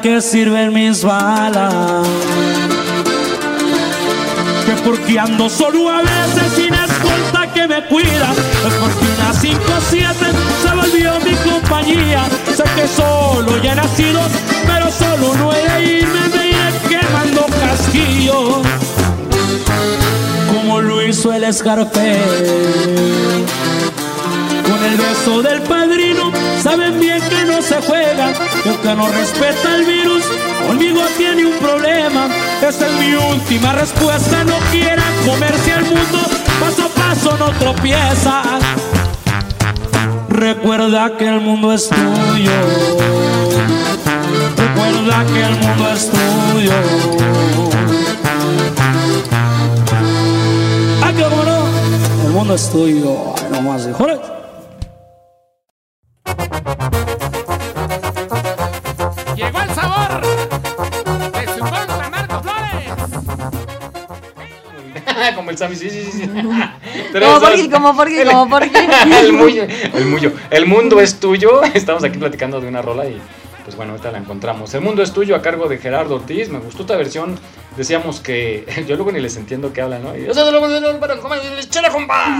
Qué 0.05 0.21
sirven 0.21 0.71
mis 0.75 1.03
balas? 1.03 2.07
que 4.67 4.73
porque 4.83 5.19
ando 5.19 5.49
solo 5.49 5.89
a 5.89 6.03
veces 6.03 6.53
sin 6.55 6.75
escolta 6.75 7.51
que 7.55 7.67
me 7.67 7.83
cuida. 7.87 8.33
Es 8.67 8.75
porque 8.75 9.07
una 9.17 9.33
5-7 9.33 10.15
se 10.63 10.75
volvió 10.75 11.21
mi 11.21 11.35
compañía. 11.51 12.23
Sé 12.55 12.65
que 12.77 12.87
solo 12.87 13.63
ya 13.63 13.73
he 13.73 13.77
nacido, 13.77 14.21
pero 14.67 14.93
solo 14.93 15.35
no 15.37 15.55
he 15.55 15.69
de 15.71 15.99
irme, 16.01 16.21
me 16.37 16.49
iré 16.49 16.69
quemando 16.87 17.47
casquillos. 17.47 18.59
Como 20.55 20.83
lo 20.83 21.03
hizo 21.03 21.33
el 21.33 21.53
Scarface. 21.53 22.65
Con 24.69 24.85
el 24.85 24.97
beso 24.99 25.43
del 25.43 25.63
padrino, 25.63 26.04
saben 26.65 26.99
bien 26.99 27.21
que 27.29 27.45
no 27.45 27.61
se 27.61 27.77
juega. 27.83 28.33
Que 28.63 28.71
aunque 28.71 28.95
no 28.95 29.09
respeta 29.09 29.77
el 29.77 29.85
virus, 29.85 30.25
conmigo 30.67 31.03
tiene 31.19 31.45
un 31.45 31.59
problema. 31.59 32.29
Esta 32.67 32.87
es 32.87 32.93
mi 32.95 33.13
última 33.15 33.73
respuesta. 33.73 34.43
No 34.45 34.57
quieran 34.73 35.13
comerse 35.27 35.73
al 35.73 35.85
mundo, 35.85 36.19
paso 36.59 36.85
a 36.87 36.89
paso 36.89 37.37
no 37.37 37.51
tropieza. 37.59 38.43
Recuerda 40.31 41.17
que 41.19 41.29
el 41.29 41.41
mundo 41.41 41.73
es 41.73 41.89
tuyo. 41.89 42.51
Recuerda 44.57 45.25
que 45.33 45.43
el 45.45 45.57
mundo 45.61 45.93
es 45.93 46.11
tuyo. 46.11 46.73
Ah, 51.03 51.13
que 51.15 51.23
cómo 51.23 51.45
no, 51.45 52.27
el 52.27 52.33
mundo 52.33 52.55
es 52.55 52.71
tuyo. 52.71 53.35
Ay, 53.37 53.45
nomás, 53.53 53.87
híjole. 53.87 54.44
Sammy, 65.65 65.77
sí, 65.77 65.91
sí, 65.91 66.11
sí. 66.13 66.29
Como 67.21 67.41
Porky, 67.41 67.69
como 67.71 67.97
Porky, 67.97 68.25
como 68.25 68.49
Porky. 68.49 68.71
el, 69.21 69.33
muyo, 69.33 69.65
el 69.95 70.07
muyo. 70.07 70.33
El 70.51 70.67
mundo 70.67 71.01
es 71.01 71.21
tuyo. 71.21 71.63
Estamos 71.63 72.03
aquí 72.05 72.19
platicando 72.19 72.61
de 72.61 72.69
una 72.69 72.83
rola 72.83 73.07
y 73.07 73.21
pues 73.65 73.77
bueno, 73.77 73.93
ahorita 73.93 74.11
la 74.11 74.19
encontramos. 74.19 74.75
El 74.75 74.83
mundo 74.83 75.03
es 75.03 75.13
tuyo 75.13 75.35
a 75.37 75.41
cargo 75.43 75.69
de 75.69 75.79
Gerardo 75.79 76.17
Ortiz. 76.17 76.49
Me 76.51 76.59
gustó 76.59 76.83
esta 76.83 76.97
versión. 76.97 77.39
Decíamos 77.77 78.21
que 78.21 78.67
yo 78.87 78.97
luego 78.97 79.11
ni 79.13 79.21
les 79.21 79.37
entiendo 79.37 79.73
qué 79.73 79.81
hablan, 79.83 80.03
¿no? 80.05 80.17
Y, 80.17 80.27
"Eso 80.27 80.47
es 80.47 80.53
lo- 80.53 80.61
lo- 80.67 80.81
lo- 80.81 81.01
pero, 81.01 81.21
compa, 81.21 81.37
¡Échale, 81.59 81.89
compa! 81.91 82.39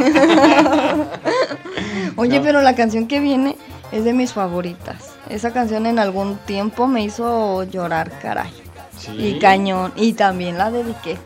Oye, 2.17 2.41
pero 2.41 2.63
la 2.63 2.75
canción 2.75 3.07
que 3.07 3.21
viene 3.21 3.57
es 3.93 4.05
de 4.05 4.13
mis 4.13 4.33
favoritas. 4.33 5.11
Esa 5.29 5.53
canción 5.53 5.87
en 5.87 5.99
algún 5.99 6.37
tiempo 6.39 6.87
me 6.87 7.03
hizo 7.03 7.65
llorar, 7.65 8.11
caray. 8.21 8.53
Sí. 8.99 9.13
Y 9.19 9.39
cañón. 9.39 9.93
Y 9.97 10.13
también 10.13 10.57
la 10.59 10.71
dediqué. 10.71 11.19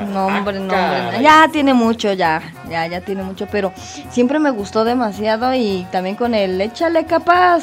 No, 0.00 0.26
hombre, 0.26 0.58
no, 0.58 0.74
hombre. 0.74 1.22
Ya 1.22 1.48
tiene 1.52 1.74
mucho, 1.74 2.12
ya. 2.12 2.42
Ya, 2.68 2.86
ya 2.86 3.00
tiene 3.00 3.22
mucho. 3.22 3.46
Pero 3.50 3.72
siempre 4.10 4.38
me 4.38 4.50
gustó 4.50 4.84
demasiado. 4.84 5.54
Y 5.54 5.86
también 5.92 6.16
con 6.16 6.34
el 6.34 6.60
Échale 6.60 7.04
capaz. 7.06 7.62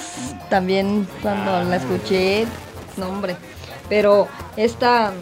También 0.50 1.08
cuando 1.22 1.64
la 1.64 1.78
escuché. 1.78 2.46
No, 2.98 3.10
hombre. 3.10 3.36
Pero 3.90 4.28
esta. 4.56 5.14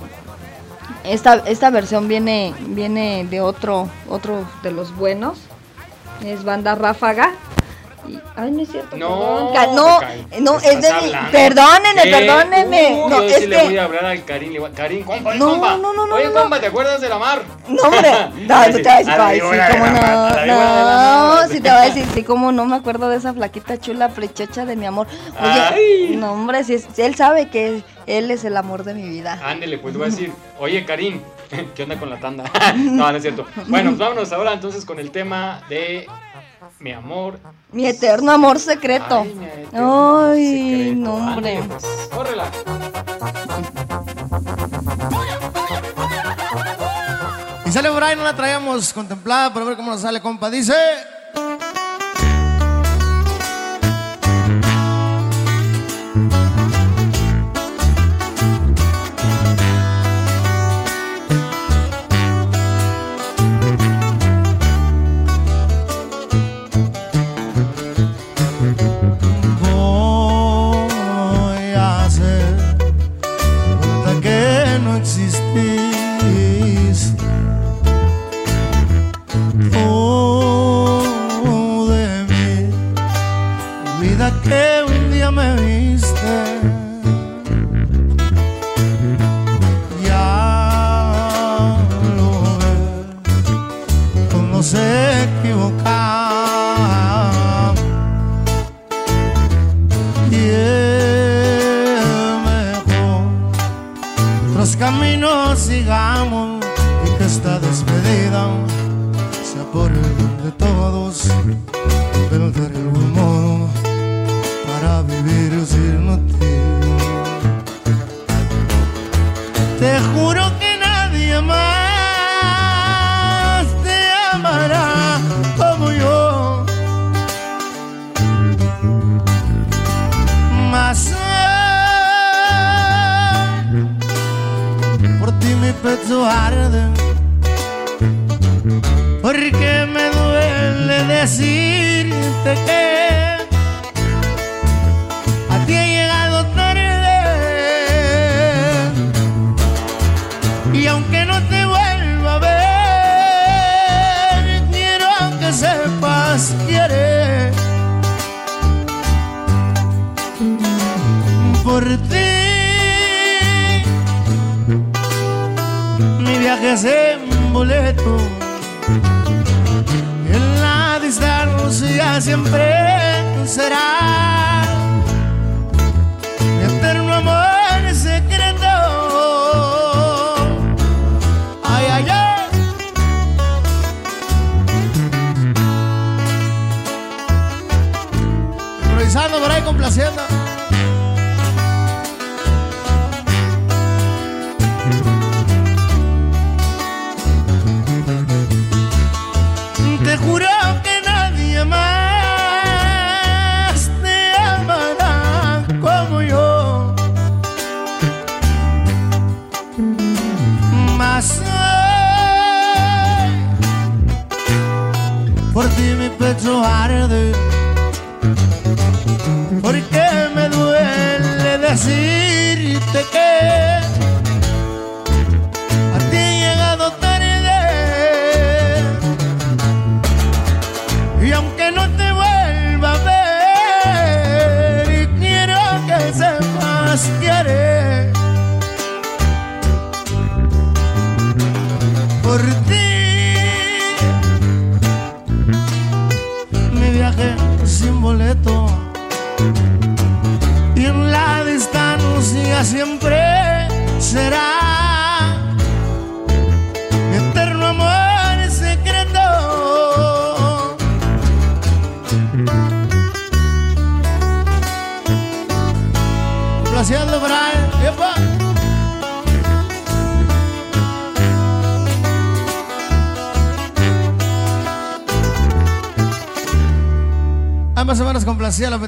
Esta, 1.03 1.35
esta 1.35 1.69
versión 1.69 2.07
viene, 2.09 2.53
viene 2.59 3.25
de 3.29 3.39
otro, 3.39 3.89
otro 4.09 4.45
de 4.61 4.71
los 4.71 4.93
buenos. 4.95 5.39
Es 6.23 6.43
banda 6.43 6.75
Ráfaga. 6.75 7.31
Y- 8.07 8.19
ay, 8.35 8.51
no 8.51 8.61
es 8.61 8.69
cierto. 8.71 8.95
No, 8.97 9.51
perdón, 9.53 9.75
no, 9.75 9.99
¿qué 9.99 10.41
no, 10.41 10.57
estás 10.57 10.73
es 10.75 10.81
de 10.81 10.93
mi. 11.07 11.13
Perdónenme, 11.31 12.01
¿Qué? 12.03 12.11
perdónenme. 12.11 12.89
No, 13.09 13.09
yo 13.09 13.23
es 13.23 13.35
sí 13.37 13.47
le 13.47 13.63
voy 13.63 13.77
a 13.77 13.83
hablar 13.85 14.05
al 14.05 14.23
Karim. 14.23 14.53
le 14.53 14.59
voy 14.59 14.69
a- 14.69 14.73
Karim, 14.73 15.03
compa, 15.03 15.33
No, 15.35 15.49
compa. 15.49 15.77
no, 15.77 15.93
no, 15.93 16.05
no, 16.07 16.15
Oye, 16.15 16.25
no. 16.27 16.33
compa, 16.33 16.59
¿te 16.59 16.67
acuerdas 16.67 17.01
de 17.01 17.09
la 17.09 17.17
mar? 17.17 17.41
No, 17.67 17.81
hombre. 17.81 18.11
No, 18.47 18.67
no 18.67 18.73
te 18.73 18.81
voy 18.83 18.91
a 18.91 18.97
decir, 18.97 19.13
ay, 19.19 19.39
sí, 19.39 19.47
cómo 19.71 19.87
no. 19.87 20.45
No, 20.45 21.47
sí 21.49 21.59
te 21.59 21.69
voy 21.69 21.79
a 21.79 21.81
decir, 21.81 22.05
sí, 22.13 22.23
cómo 22.23 22.51
no 22.51 22.65
me 22.65 22.75
acuerdo 22.75 23.09
de 23.09 23.17
esa 23.17 23.33
flaquita 23.33 23.77
chula, 23.79 24.09
prechocha 24.09 24.65
de 24.65 24.75
mi 24.75 24.85
amor. 24.85 25.07
Oye, 25.41 25.49
Ay. 26.09 26.15
no, 26.17 26.31
hombre, 26.33 26.63
si 26.63 26.75
es- 26.75 26.87
él 26.99 27.15
sabe 27.15 27.49
que 27.49 27.83
él 28.05 28.31
es 28.31 28.43
el 28.45 28.55
amor 28.57 28.83
de 28.83 28.93
mi 28.93 29.07
vida. 29.09 29.39
Ándele, 29.43 29.77
pues 29.79 29.93
le 29.93 29.99
voy 29.99 30.07
a 30.07 30.11
decir, 30.11 30.31
oye 30.59 30.85
Karim, 30.85 31.21
¿qué 31.75 31.83
onda 31.83 31.97
con 31.97 32.09
la 32.09 32.19
tanda? 32.19 32.45
no, 32.75 33.11
no 33.11 33.17
es 33.17 33.21
cierto. 33.21 33.45
Bueno, 33.67 33.89
pues 33.91 33.99
vámonos 33.99 34.31
ahora 34.31 34.53
entonces 34.53 34.85
con 34.85 34.99
el 34.99 35.11
tema 35.11 35.61
de 35.69 36.07
mi 36.79 36.91
amor. 36.91 37.39
Mi 37.71 37.85
eterno 37.87 38.31
amor 38.31 38.59
secreto. 38.59 39.21
Ay, 39.21 39.33
mi 39.35 39.45
eterno 39.45 40.19
Ay, 40.27 40.45
secreto. 40.45 40.99
no, 40.99 41.13
hombre. 41.15 41.63
Córrela. 42.13 42.51
Y 47.65 47.71
sale 47.71 47.89
por 47.91 48.03
ahí, 48.03 48.15
no 48.15 48.23
la 48.23 48.35
traíamos 48.35 48.93
contemplada 48.93 49.53
para 49.53 49.65
ver 49.65 49.75
cómo 49.75 49.91
nos 49.91 50.01
sale, 50.01 50.21
compa. 50.21 50.49
Dice. 50.49 50.73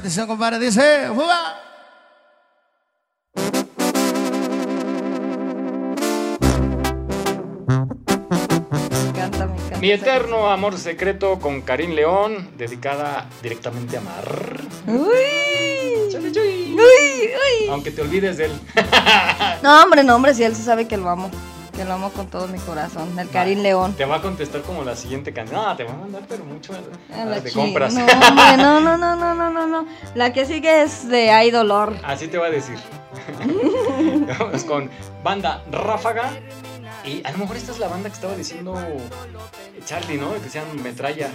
la 0.00 0.02
petición, 0.02 0.26
compadre. 0.26 0.58
Dice, 0.58 1.08
¡Fuga! 1.14 1.60
Me 8.90 9.08
encanta, 9.08 9.46
me 9.46 9.54
encanta. 9.56 9.78
Mi 9.78 9.90
eterno 9.90 10.50
amor 10.50 10.78
secreto 10.78 11.38
con 11.38 11.62
Karim 11.62 11.92
León, 11.92 12.50
dedicada 12.56 13.26
directamente 13.42 13.96
a 13.96 14.00
Mar. 14.00 14.60
Uy. 14.86 16.10
Chale, 16.10 16.32
chuy. 16.32 16.74
Uy, 16.74 16.78
uy. 16.78 17.68
Aunque 17.70 17.90
te 17.90 18.02
olvides 18.02 18.36
de 18.38 18.46
él. 18.46 18.52
No, 19.62 19.82
hombre, 19.82 20.02
no, 20.02 20.16
hombre, 20.16 20.34
si 20.34 20.42
él 20.42 20.56
sí 20.56 20.62
sabe 20.62 20.88
que 20.88 20.96
lo 20.96 21.08
amo. 21.08 21.30
Que 21.80 21.86
lo 21.86 21.94
amo 21.94 22.10
con 22.10 22.26
todo 22.26 22.46
mi 22.46 22.58
corazón. 22.58 23.18
El 23.18 23.30
Karim 23.30 23.62
León. 23.62 23.94
Te 23.94 24.04
va 24.04 24.16
a 24.16 24.20
contestar 24.20 24.60
como 24.60 24.84
la 24.84 24.94
siguiente 24.94 25.32
canción. 25.32 25.62
No, 25.62 25.76
te 25.76 25.84
va 25.84 25.92
a 25.92 25.96
mandar, 25.96 26.22
pero 26.28 26.44
mucho 26.44 26.74
A 27.10 27.24
la 27.24 27.40
de 27.40 27.50
compras. 27.50 27.94
No, 27.94 28.02
hombre, 28.02 28.56
no, 28.58 28.80
no, 28.80 28.98
no, 28.98 29.16
no, 29.16 29.34
no, 29.34 29.50
no, 29.50 29.66
no. 29.66 29.86
La 30.14 30.30
que 30.30 30.44
sigue 30.44 30.82
es 30.82 31.08
de 31.08 31.30
Hay 31.30 31.50
Dolor. 31.50 31.96
Así 32.04 32.28
te 32.28 32.36
va 32.36 32.48
a 32.48 32.50
decir. 32.50 32.76
Vamos 34.38 34.64
con 34.64 34.90
banda 35.24 35.64
Ráfaga. 35.70 36.30
Y 37.04 37.22
a 37.26 37.32
lo 37.32 37.38
mejor 37.38 37.56
esta 37.56 37.72
es 37.72 37.78
la 37.78 37.88
banda 37.88 38.08
que 38.10 38.14
estaba 38.14 38.34
diciendo 38.34 38.76
Charlie, 39.84 40.18
¿no? 40.18 40.32
Que 40.42 40.48
sean 40.48 40.64
metralla. 40.82 41.30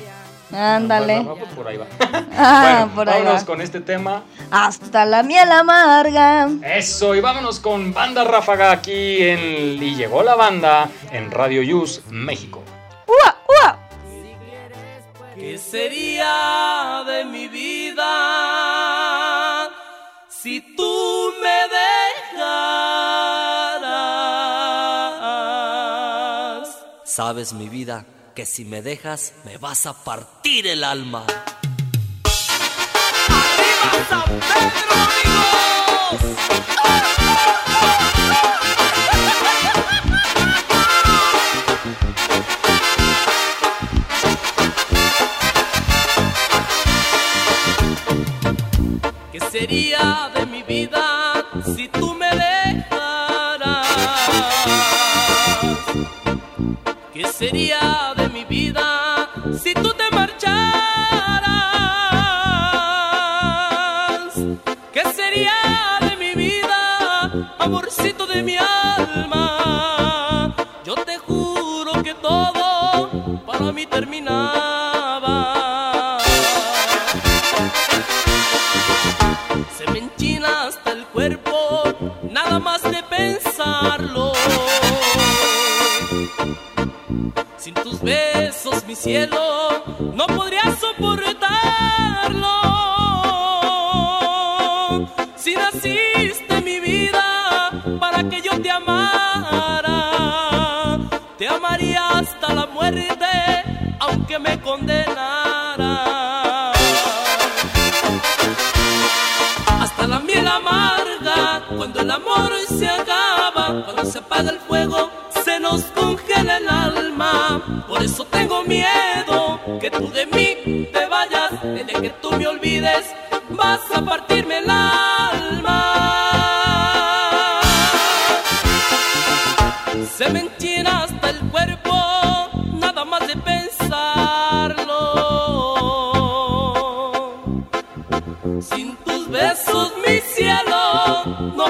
Ándale. 0.54 1.24
Va, 1.24 1.36
por 1.56 1.68
ahí 1.68 1.78
va. 1.78 1.88
Ah, 2.38 2.82
bueno, 2.86 2.96
por 2.96 3.10
ahí 3.10 3.20
vámonos 3.22 3.42
va. 3.42 3.46
con 3.46 3.62
este 3.62 3.80
tema. 3.82 4.24
Hasta 4.52 5.06
la 5.06 5.24
miel 5.24 5.52
amarga. 5.52 6.50
Eso, 6.64 7.16
y 7.16 7.22
vámonos 7.22 7.60
con 7.60 7.94
Banda 7.94 8.24
Ráfaga 8.26 8.72
aquí 8.72 9.24
en 9.24 9.40
Y 9.82 9.96
llegó 9.96 10.22
la 10.22 10.36
banda 10.36 10.90
en 11.12 11.32
Radio 11.32 11.62
Yus, 11.64 12.02
México. 12.10 12.62
¡Ua, 13.08 13.38
ua! 13.48 13.80
¿Qué 15.36 15.58
sería 15.58 17.04
de 17.08 17.26
mi 17.26 17.48
vida 17.48 18.10
si 20.30 20.76
tú 20.76 21.34
me 21.42 21.60
dejaras? 22.38 23.35
Sabes, 27.16 27.54
mi 27.54 27.70
vida, 27.70 28.06
que 28.36 28.46
si 28.46 28.66
me 28.66 28.82
dejas 28.82 29.32
me 29.46 29.58
vas 29.58 29.86
a 29.86 29.94
partir 29.94 30.68
el 30.68 30.84
alma. 30.84 31.26
¡Arriba 33.84 34.06
San 34.10 34.22
Pedro, 34.24 34.96
amigos! 36.12 36.38
¿Qué 38.60 38.65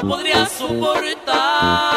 podría 0.08 0.46
soportarlo. 0.46 1.95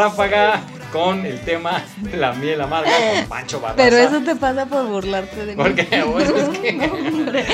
Ráfaga 0.00 0.62
con 0.94 1.26
el 1.26 1.38
tema 1.40 1.84
La 2.14 2.32
miel 2.32 2.58
amarga 2.62 2.90
con 2.90 3.26
Pancho 3.26 3.60
Barraza. 3.60 3.76
Pero 3.76 3.98
eso 3.98 4.22
te 4.22 4.34
pasa 4.34 4.64
por 4.64 4.86
burlarte 4.86 5.44
de 5.44 5.54
mí. 5.54 5.62
Porque 5.62 5.82
es 5.90 6.58
que 6.58 6.70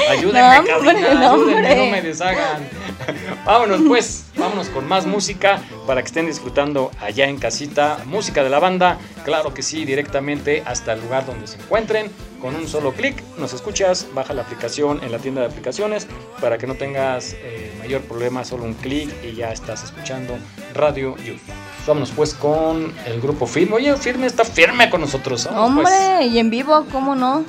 ayúdenme, 0.08 0.40
No, 0.40 0.74
hombre, 0.74 0.92
cabina, 0.92 1.14
no, 1.14 1.32
ayúdenme, 1.32 1.74
no 1.74 1.86
me 1.86 2.02
deshagan. 2.02 2.68
Vámonos 3.44 3.80
pues, 3.88 4.26
vámonos 4.36 4.68
con 4.68 4.86
más 4.86 5.06
música 5.06 5.60
para 5.88 6.02
que 6.02 6.06
estén 6.06 6.26
disfrutando 6.26 6.92
allá 7.00 7.28
en 7.28 7.38
casita. 7.38 7.98
Música 8.04 8.44
de 8.44 8.50
la 8.50 8.60
banda, 8.60 8.98
claro 9.24 9.52
que 9.52 9.62
sí, 9.62 9.84
directamente 9.84 10.62
hasta 10.64 10.92
el 10.92 11.00
lugar 11.00 11.26
donde 11.26 11.48
se 11.48 11.58
encuentren. 11.58 12.12
Con 12.40 12.54
un 12.54 12.68
solo 12.68 12.92
clic 12.92 13.22
nos 13.38 13.54
escuchas, 13.54 14.06
baja 14.14 14.34
la 14.34 14.42
aplicación 14.42 15.02
en 15.02 15.10
la 15.10 15.18
tienda 15.18 15.40
de 15.40 15.48
aplicaciones 15.48 16.06
para 16.40 16.58
que 16.58 16.66
no 16.66 16.74
tengas 16.74 17.34
eh, 17.34 17.74
mayor 17.80 18.02
problema, 18.02 18.44
solo 18.44 18.64
un 18.64 18.74
clic 18.74 19.10
y 19.24 19.34
ya 19.34 19.50
estás 19.52 19.82
escuchando 19.82 20.38
Radio 20.76 21.16
You. 21.18 21.36
Vámonos 21.86 22.10
pues 22.10 22.34
con 22.34 22.92
el 23.06 23.20
grupo 23.20 23.46
Firme. 23.46 23.76
Oye, 23.76 23.96
Firme 23.96 24.26
está 24.26 24.44
firme 24.44 24.90
con 24.90 25.00
nosotros. 25.00 25.44
Vámonos, 25.46 25.84
pues. 25.84 25.94
Hombre, 25.94 26.26
y 26.26 26.38
en 26.38 26.50
vivo, 26.50 26.84
¿cómo 26.90 27.14
no? 27.14 27.44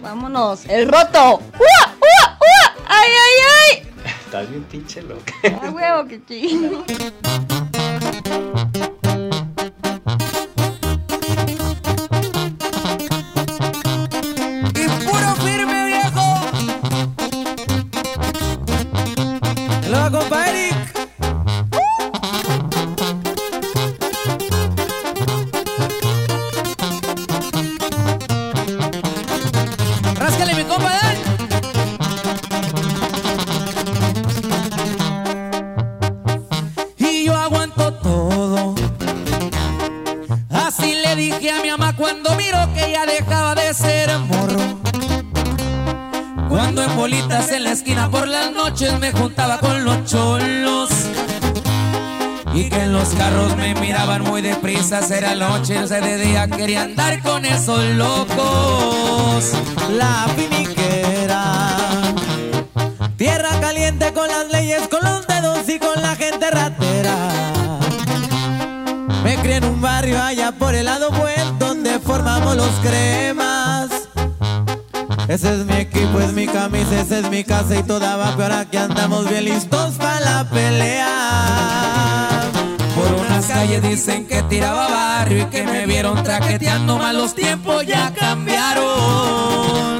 Vámonos. 0.00 0.66
¡El 0.66 0.88
roto! 0.88 1.18
¡Ua, 1.18 1.94
ua, 2.00 2.38
ua! 2.40 2.84
¡Ay, 2.86 3.10
ay, 3.10 3.44
ay! 3.60 3.88
Estás 4.26 4.50
bien 4.50 4.64
pinche 4.64 5.02
loca. 5.02 5.32
¡A 5.62 5.70
huevo, 5.70 6.08
que 6.08 6.24
chino! 6.24 6.84
muy 54.34 54.42
deprisa, 54.42 54.98
era 55.16 55.36
noche, 55.36 55.78
o 55.78 55.86
sea, 55.86 56.00
de 56.00 56.18
día 56.18 56.48
quería 56.48 56.82
andar 56.82 57.22
con 57.22 57.44
esos 57.44 57.84
locos. 57.94 59.52
La 59.96 60.26
finiquera, 60.34 61.78
tierra 63.16 63.60
caliente 63.60 64.12
con 64.12 64.26
las 64.26 64.50
leyes, 64.50 64.88
con 64.88 65.04
los 65.04 65.24
dedos 65.28 65.68
y 65.68 65.78
con 65.78 66.02
la 66.02 66.16
gente 66.16 66.50
ratera. 66.50 67.16
Me 69.22 69.36
crié 69.36 69.58
en 69.58 69.66
un 69.66 69.80
barrio 69.80 70.20
allá 70.20 70.50
por 70.50 70.74
el 70.74 70.86
lado 70.86 71.12
buen 71.12 71.56
donde 71.60 72.00
formamos 72.00 72.56
los 72.56 72.72
cremas. 72.82 73.88
Ese 75.28 75.60
es 75.60 75.64
mi 75.64 75.76
equipo, 75.76 76.18
es 76.18 76.32
mi 76.32 76.48
camisa, 76.48 77.00
esa 77.00 77.20
es 77.20 77.30
mi 77.30 77.44
casa 77.44 77.76
y 77.76 77.84
toda 77.84 78.16
va 78.16 78.36
peor 78.36 78.50
aquí 78.50 78.78
andamos 78.78 79.28
bien 79.28 79.44
listos 79.44 79.94
para 79.94 80.18
la 80.18 80.50
pelea. 80.50 82.33
Unas 83.34 83.46
calles 83.46 83.82
dicen 83.82 84.26
que 84.28 84.44
tiraba 84.44 84.88
barrio 84.88 85.42
y 85.42 85.46
que 85.46 85.64
me 85.64 85.86
vieron 85.86 86.22
traqueteando 86.22 86.98
mal 86.98 87.16
los 87.16 87.34
tiempos 87.34 87.84
ya 87.84 88.12
cambiaron. 88.14 89.98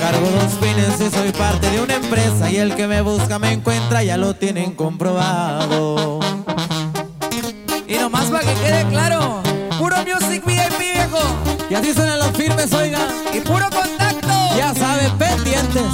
Cargo 0.00 0.28
dos 0.28 0.54
fines 0.60 1.00
y 1.00 1.08
soy 1.08 1.30
parte 1.30 1.70
de 1.70 1.80
una 1.80 1.94
empresa 1.94 2.50
y 2.50 2.56
el 2.56 2.74
que 2.74 2.88
me 2.88 3.00
busca 3.00 3.38
me 3.38 3.52
encuentra, 3.52 4.02
ya 4.02 4.16
lo 4.16 4.34
tienen 4.34 4.72
comprobado. 4.72 6.18
Y 7.86 7.94
nomás 7.94 8.24
para 8.24 8.44
que 8.44 8.54
quede 8.54 8.84
claro, 8.88 9.40
puro 9.78 9.96
music 9.98 10.44
VIP 10.44 10.76
viejo. 10.76 11.20
Y 11.70 11.74
así 11.74 11.94
suenan 11.94 12.18
los 12.18 12.32
firmes, 12.32 12.72
oiga. 12.72 13.06
Y 13.32 13.38
puro 13.38 13.66
contacto. 13.70 14.56
Ya 14.56 14.74
saben, 14.74 15.16
pendientes. 15.16 15.92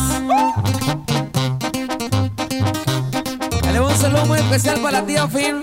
Dale 3.64 3.80
un 3.80 3.96
saludo 3.98 4.24
muy 4.24 4.38
especial 4.38 4.80
para 4.80 5.00
la 5.02 5.06
tía 5.06 5.28
Phil. 5.28 5.62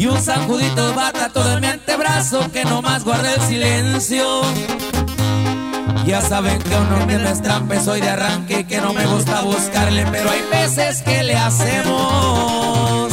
Y 0.00 0.06
un 0.06 0.18
sanjudito 0.18 0.94
bata 0.94 1.28
todo 1.28 1.52
en 1.52 1.60
mi 1.60 1.66
antebrazo 1.66 2.50
que 2.50 2.64
nomás 2.64 3.04
guarda 3.04 3.34
el 3.34 3.42
silencio. 3.42 4.40
Ya 6.06 6.22
saben 6.22 6.58
que 6.62 6.70
me 7.06 7.18
no 7.18 7.28
es 7.28 7.42
trampa, 7.42 7.78
soy 7.80 8.00
de 8.00 8.08
arranque 8.08 8.66
que 8.66 8.80
no 8.80 8.94
me 8.94 9.04
gusta 9.04 9.42
buscarle, 9.42 10.06
pero 10.10 10.30
hay 10.30 10.40
veces 10.50 11.02
que 11.02 11.22
le 11.22 11.36
hacemos. 11.36 13.12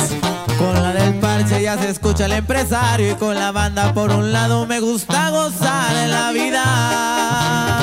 Con 0.57 0.81
la 0.81 0.93
del 0.93 1.15
parche 1.15 1.61
ya 1.61 1.77
se 1.77 1.89
escucha 1.89 2.23
el 2.23 2.31
empresario 2.31 3.11
y 3.11 3.15
con 3.15 3.35
la 3.35 3.51
banda 3.51 3.93
por 3.93 4.11
un 4.11 4.31
lado 4.31 4.65
me 4.65 4.79
gusta 4.79 5.29
gozar 5.31 5.93
en 5.93 6.09
la 6.09 6.31
vida. 6.31 7.79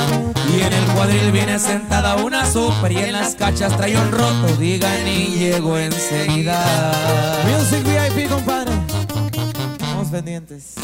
Y 0.51 0.61
en 0.61 0.73
el 0.73 0.85
cuadril 0.95 1.31
viene 1.31 1.59
sentada 1.59 2.15
una 2.15 2.51
super 2.51 2.91
y 2.91 2.97
en 2.97 3.13
las 3.13 3.35
cachas 3.35 3.77
trae 3.77 3.95
un 3.95 4.11
roto, 4.11 4.47
digan 4.57 5.07
y 5.07 5.27
llego 5.37 5.77
enseguida. 5.77 6.65
Music 7.45 7.94
pendientes. 10.15 10.75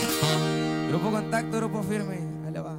Grupo 0.89 1.09
contacto, 1.09 1.55
grupo 1.55 1.81
firme. 1.83 2.19
Ahí 2.45 2.51
le 2.51 2.59
va. 2.59 2.75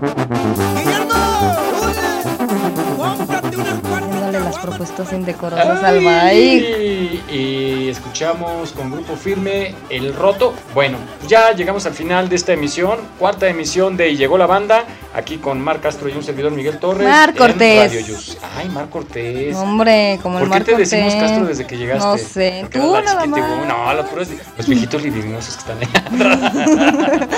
Las 0.00 0.16
propuestas 4.80 5.12
indecorosas 5.12 5.82
al. 5.84 6.00
Y 6.32 7.88
escuchamos 7.88 8.72
con 8.72 8.90
grupo 8.90 9.14
firme 9.14 9.74
El 9.90 10.14
Roto. 10.14 10.54
Bueno, 10.74 10.96
ya 11.28 11.52
llegamos 11.52 11.84
al 11.86 11.92
final 11.92 12.28
de 12.30 12.36
esta 12.36 12.52
emisión, 12.54 12.98
cuarta 13.18 13.46
emisión 13.48 13.96
de 13.98 14.16
Llegó 14.16 14.38
la 14.38 14.46
Banda, 14.46 14.84
aquí 15.14 15.36
con 15.36 15.60
Mar 15.60 15.80
Castro 15.80 16.08
y 16.08 16.12
un 16.12 16.22
servidor 16.22 16.52
Miguel 16.52 16.78
Torres. 16.78 17.06
Mar 17.06 17.34
Cortés. 17.34 17.92
Radio 17.92 18.00
Yus. 18.06 18.38
Ay, 18.56 18.68
Mar 18.70 18.88
Cortés. 18.88 19.54
Hombre, 19.56 20.18
como 20.22 20.38
el 20.38 20.48
¿Por 20.48 20.58
qué 20.58 20.64
te 20.72 20.76
decimos. 20.78 21.14
Castro 21.14 21.44
desde 21.46 21.66
que 21.66 21.76
llegaste? 21.76 22.06
No 22.06 22.16
sé, 22.16 22.58
Porque 22.62 22.78
tú 22.78 22.92
nada 23.04 23.26
más. 23.26 23.66
No, 23.66 23.92
los, 23.94 24.06
puros- 24.06 24.28
los 24.56 24.66
viejitos 24.66 25.02
libidinosos 25.02 25.56
que 25.56 25.72
están 25.72 26.16
atrás. 26.16 27.28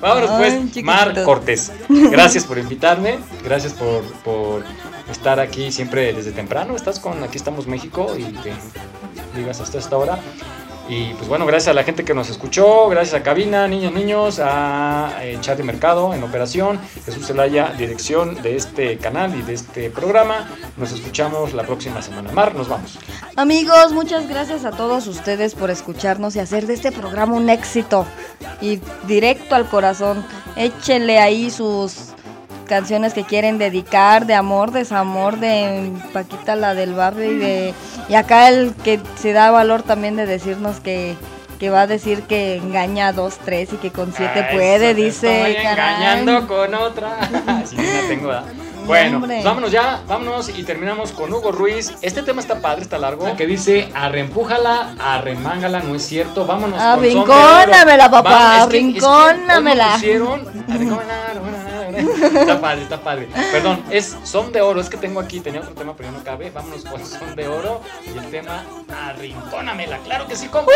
Vámonos 0.00 0.30
Ay, 0.30 0.70
pues. 0.72 0.84
Mar 0.84 1.24
Cortés. 1.24 1.72
Gracias 1.88 2.44
por 2.44 2.58
invitarme, 2.58 3.18
gracias 3.44 3.72
por, 3.72 4.02
por 4.24 4.64
estar 5.12 5.38
aquí 5.38 5.70
siempre 5.70 6.12
desde 6.12 6.32
temprano. 6.32 6.74
Estás 6.74 6.98
con 6.98 7.22
Aquí 7.22 7.36
estamos 7.36 7.66
México 7.66 8.14
y 8.18 8.24
que 8.24 8.52
digas 9.36 9.60
hasta 9.60 9.78
esta 9.78 9.96
hora. 9.96 10.18
Y 10.88 11.14
pues 11.14 11.28
bueno, 11.28 11.46
gracias 11.46 11.68
a 11.68 11.74
la 11.74 11.84
gente 11.84 12.04
que 12.04 12.12
nos 12.12 12.28
escuchó, 12.28 12.88
gracias 12.88 13.20
a 13.20 13.22
Cabina, 13.22 13.68
niños, 13.68 13.92
niños, 13.92 14.40
a 14.40 15.12
eh, 15.22 15.38
Charlie 15.40 15.62
Mercado 15.62 16.12
en 16.12 16.22
operación, 16.24 16.80
Jesús 17.04 17.26
Zelaya, 17.26 17.72
dirección 17.78 18.42
de 18.42 18.56
este 18.56 18.98
canal 18.98 19.34
y 19.34 19.42
de 19.42 19.54
este 19.54 19.90
programa. 19.90 20.50
Nos 20.76 20.92
escuchamos 20.92 21.54
la 21.54 21.62
próxima 21.62 22.02
semana. 22.02 22.32
Mar, 22.32 22.54
nos 22.56 22.68
vamos. 22.68 22.98
Amigos, 23.36 23.92
muchas 23.92 24.28
gracias 24.28 24.64
a 24.64 24.72
todos 24.72 25.06
ustedes 25.06 25.54
por 25.54 25.70
escucharnos 25.70 26.34
y 26.34 26.40
hacer 26.40 26.66
de 26.66 26.74
este 26.74 26.90
programa 26.90 27.34
un 27.34 27.48
éxito. 27.48 28.04
Y 28.60 28.80
directo 29.06 29.54
al 29.54 29.68
corazón. 29.68 30.24
Échenle 30.56 31.18
ahí 31.18 31.50
sus 31.50 32.12
canciones 32.72 33.12
que 33.12 33.24
quieren 33.24 33.58
dedicar, 33.58 34.24
de 34.24 34.34
amor, 34.34 34.70
desamor, 34.70 35.38
de 35.38 35.92
Paquita 36.14 36.56
la 36.56 36.74
del 36.74 36.94
barrio 36.94 37.30
y 37.30 37.36
de... 37.36 37.74
Y 38.08 38.14
acá 38.14 38.48
el 38.48 38.72
que 38.82 38.98
se 39.20 39.34
da 39.34 39.50
valor 39.50 39.82
también 39.82 40.16
de 40.16 40.24
decirnos 40.24 40.80
que, 40.80 41.14
que 41.60 41.68
va 41.68 41.82
a 41.82 41.86
decir 41.86 42.22
que 42.22 42.56
engaña 42.56 43.08
a 43.08 43.12
dos, 43.12 43.36
tres 43.44 43.74
y 43.74 43.76
que 43.76 43.90
con 43.90 44.14
siete 44.14 44.46
Ay, 44.48 44.56
puede, 44.56 44.94
dice... 44.94 45.50
Estoy 45.50 45.66
engañando 45.66 46.48
con 46.48 46.74
otra. 46.74 47.18
Bueno, 48.84 49.20
pues 49.20 49.44
vámonos 49.44 49.70
ya, 49.70 50.00
vámonos 50.08 50.48
y 50.48 50.64
terminamos 50.64 51.12
con 51.12 51.32
Hugo 51.32 51.52
Ruiz. 51.52 51.92
Este 52.02 52.22
tema 52.24 52.40
está 52.40 52.60
padre, 52.60 52.82
está 52.82 52.98
largo. 52.98 53.36
Que 53.36 53.46
dice, 53.46 53.88
arrempújala, 53.94 54.94
arremángala, 54.98 55.80
no 55.80 55.94
es 55.94 56.04
cierto. 56.04 56.44
Vámonos. 56.46 56.80
Arrincónamela, 56.80 58.10
papá, 58.10 58.30
Vamos, 58.30 58.62
es 58.62 58.66
que- 58.70 58.78
es 58.78 58.94
que 59.00 59.06
arrincónamela. 59.06 59.92
pusieron, 59.92 60.40
arrincónamela, 60.68 61.71
Está 62.22 62.60
padre, 62.60 62.82
está 62.82 63.00
padre. 63.00 63.28
Perdón, 63.50 63.82
es 63.90 64.16
Son 64.24 64.52
de 64.52 64.60
Oro. 64.60 64.80
Es 64.80 64.88
que 64.88 64.96
tengo 64.96 65.20
aquí, 65.20 65.40
tenía 65.40 65.60
otro 65.60 65.74
tema, 65.74 65.94
pero 65.96 66.10
ya 66.10 66.18
no 66.18 66.24
cabe. 66.24 66.50
Vámonos 66.50 66.84
con 66.84 67.04
Son 67.04 67.34
de 67.34 67.48
Oro 67.48 67.80
y 68.04 68.16
el 68.16 68.30
tema 68.30 68.64
Arrincónamela. 69.08 69.98
Claro 69.98 70.26
que 70.26 70.36
sí, 70.36 70.48
compa. 70.48 70.72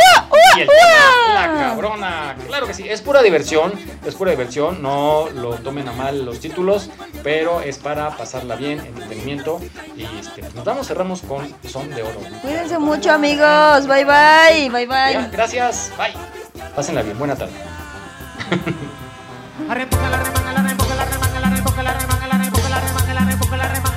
Y 0.57 0.61
el 0.61 0.69
tema 0.69 1.35
La 1.35 1.47
Cabrona. 1.55 2.37
Claro 2.47 2.67
que 2.67 2.75
sí. 2.75 2.89
Es 2.89 3.01
pura 3.03 3.23
diversión. 3.23 3.73
Es 4.05 4.15
pura 4.15 4.31
diversión. 4.31 4.83
No 4.83 5.29
lo 5.35 5.55
tomen 5.57 5.89
a 5.89 5.93
mal 5.93 6.25
los 6.25 6.41
títulos, 6.41 6.91
pero 7.23 7.61
es 7.61 7.79
para 7.79 8.11
pasarla 8.17 8.57
bien, 8.57 8.81
entretenimiento. 8.81 9.61
Y 9.97 10.05
este, 10.19 10.43
nos 10.55 10.65
vamos, 10.65 10.87
cerramos 10.87 11.23
con 11.23 11.55
Son 11.69 11.91
de 11.91 12.03
Oro. 12.03 12.21
Cuídense 12.43 12.79
mucho, 12.79 13.13
amigos. 13.13 13.87
Bye, 13.87 14.05
bye. 14.05 14.71
Bye, 14.71 14.87
bye. 14.87 15.13
Ya, 15.13 15.29
Gracias. 15.33 15.93
Bye. 15.97 16.15
Pásenla 16.75 17.03
bien. 17.03 17.19
Buena 17.19 17.37
tarde. 17.37 17.55
Arre, 23.67 23.96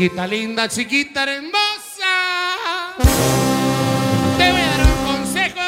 Chiquita 0.00 0.26
linda, 0.26 0.66
chiquita 0.66 1.24
hermosa. 1.24 2.96
Te 4.38 4.50
voy 4.50 4.60
a 4.62 4.66
dar 4.66 4.80
un 4.86 4.96
consejo. 5.04 5.60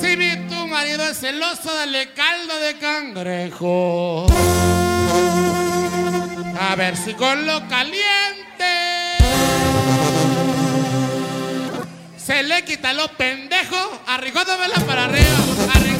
Si 0.00 0.16
mi 0.16 0.36
tu 0.48 0.66
marido 0.66 1.04
es 1.04 1.20
celoso, 1.20 1.74
dale 1.74 2.14
caldo 2.14 2.58
de 2.60 2.78
cangrejo. 2.78 4.24
A 6.58 6.74
ver 6.76 6.96
si 6.96 7.12
con 7.12 7.44
lo 7.44 7.68
caliente 7.68 8.72
se 12.16 12.42
le 12.42 12.64
quita 12.64 12.94
los 12.94 13.10
pendejos. 13.10 13.86
Arrigódamela 14.06 14.76
para 14.86 15.04
arriba. 15.04 15.95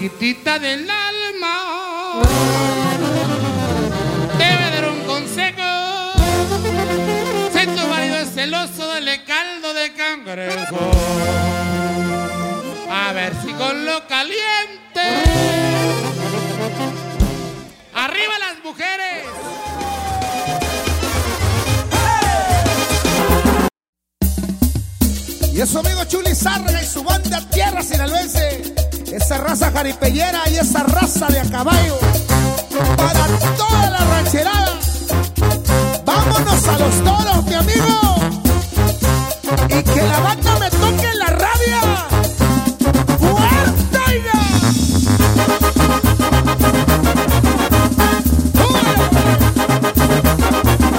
chiquitita 0.00 0.58
del 0.58 0.88
alma, 0.88 2.22
te 4.38 4.44
voy 4.54 4.64
a 4.64 4.70
dar 4.70 4.88
un 4.88 5.00
consejo. 5.00 5.62
Si 7.52 7.66
tu 7.66 7.86
marido 7.86 8.16
es 8.16 8.32
celoso, 8.32 8.86
dale 8.86 9.22
caldo 9.24 9.74
de 9.74 9.92
cangrejo. 9.92 10.90
A 12.90 13.12
ver 13.12 13.34
si 13.44 13.52
con 13.52 13.84
lo 13.84 14.06
caliente. 14.06 15.04
¡Arriba 17.94 18.38
las 18.38 18.64
mujeres! 18.64 19.26
Y 25.52 25.60
es 25.60 25.68
su 25.68 25.78
amigo 25.78 26.04
Chuli 26.04 26.34
Sárraga 26.34 26.82
y 26.82 26.86
su 26.86 27.04
banda 27.04 27.42
Tierra 27.50 27.82
Sinaloense 27.82 28.89
esa 29.12 29.38
raza 29.38 29.70
jaripellera 29.72 30.48
y 30.50 30.56
esa 30.56 30.82
raza 30.84 31.26
de 31.28 31.40
a 31.40 31.44
caballo, 31.44 31.98
para 32.96 33.26
toda 33.56 33.90
la 33.90 33.98
rancherada. 33.98 34.78
Vámonos 36.04 36.68
a 36.68 36.78
los 36.78 37.04
toros, 37.04 37.44
mi 37.44 37.54
amigo, 37.54 38.14
y 39.68 39.82
que 39.82 40.02
la 40.02 40.20
banda 40.20 40.58
me 40.58 40.70
toque 40.70 41.14
la 41.14 41.26
rabia. 41.26 41.80
¡Fuerte! 43.18 44.22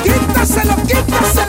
¡Quítaselo, 0.04 0.76
quítaselo! 0.88 1.41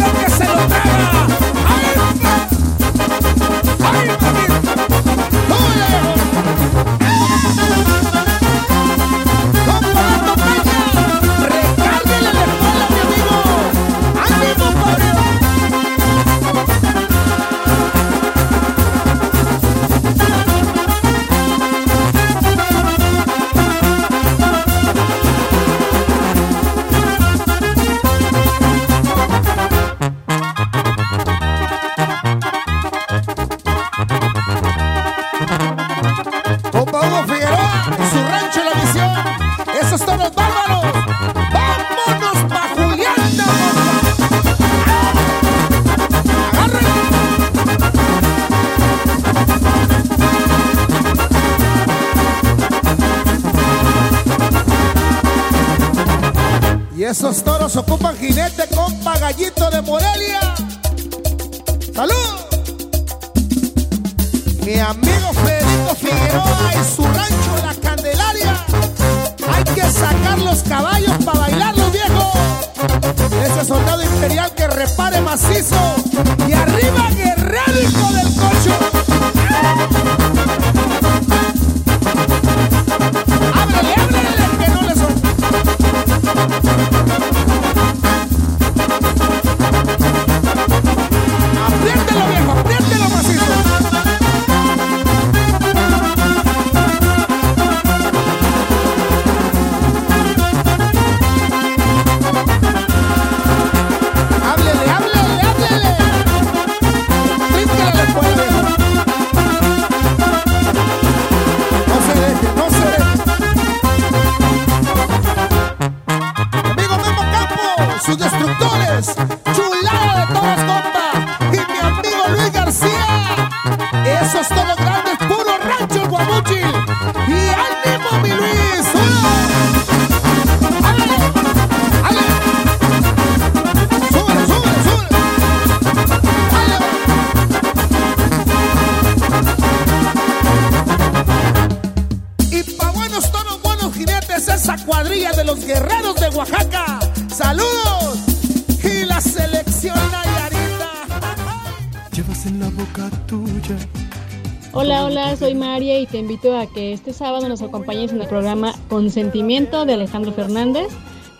Este 157.12 157.26
sábado 157.26 157.46
nos 157.46 157.60
acompañes 157.60 158.10
en 158.10 158.22
el 158.22 158.26
programa 158.26 158.72
Consentimiento 158.88 159.84
de 159.84 159.92
Alejandro 159.92 160.32
Fernández. 160.32 160.88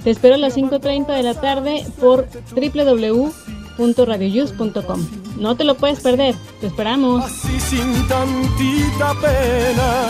Te 0.04 0.10
espero 0.10 0.34
a 0.34 0.38
las 0.38 0.54
5.30 0.54 1.16
de 1.16 1.22
la 1.22 1.32
tarde 1.32 1.86
por 1.98 2.28
www.radioyus.com. 2.54 5.06
No 5.38 5.56
te 5.56 5.64
lo 5.64 5.78
puedes 5.78 6.00
perder, 6.00 6.34
te 6.60 6.66
esperamos. 6.66 7.24
Así 7.24 7.58
sin 7.58 8.06
tantita 8.06 9.14
pena. 9.14 10.08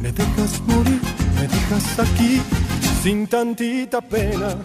Me 0.00 0.10
dejas 0.10 0.60
morir, 0.66 1.00
me 1.36 1.42
dejas 1.42 2.00
aquí, 2.00 2.42
sin 3.04 3.28
tantita 3.28 4.00
pena. 4.00 4.56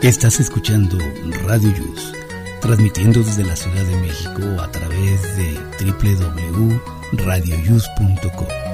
Estás 0.00 0.38
escuchando 0.38 0.96
Radio 1.44 1.74
Yus, 1.74 2.12
transmitiendo 2.60 3.18
desde 3.18 3.42
la 3.42 3.56
Ciudad 3.56 3.82
de 3.82 3.96
México 3.96 4.42
a 4.62 4.75
través 4.96 5.20
de 5.36 5.52
www.radioyus.com. 5.84 8.65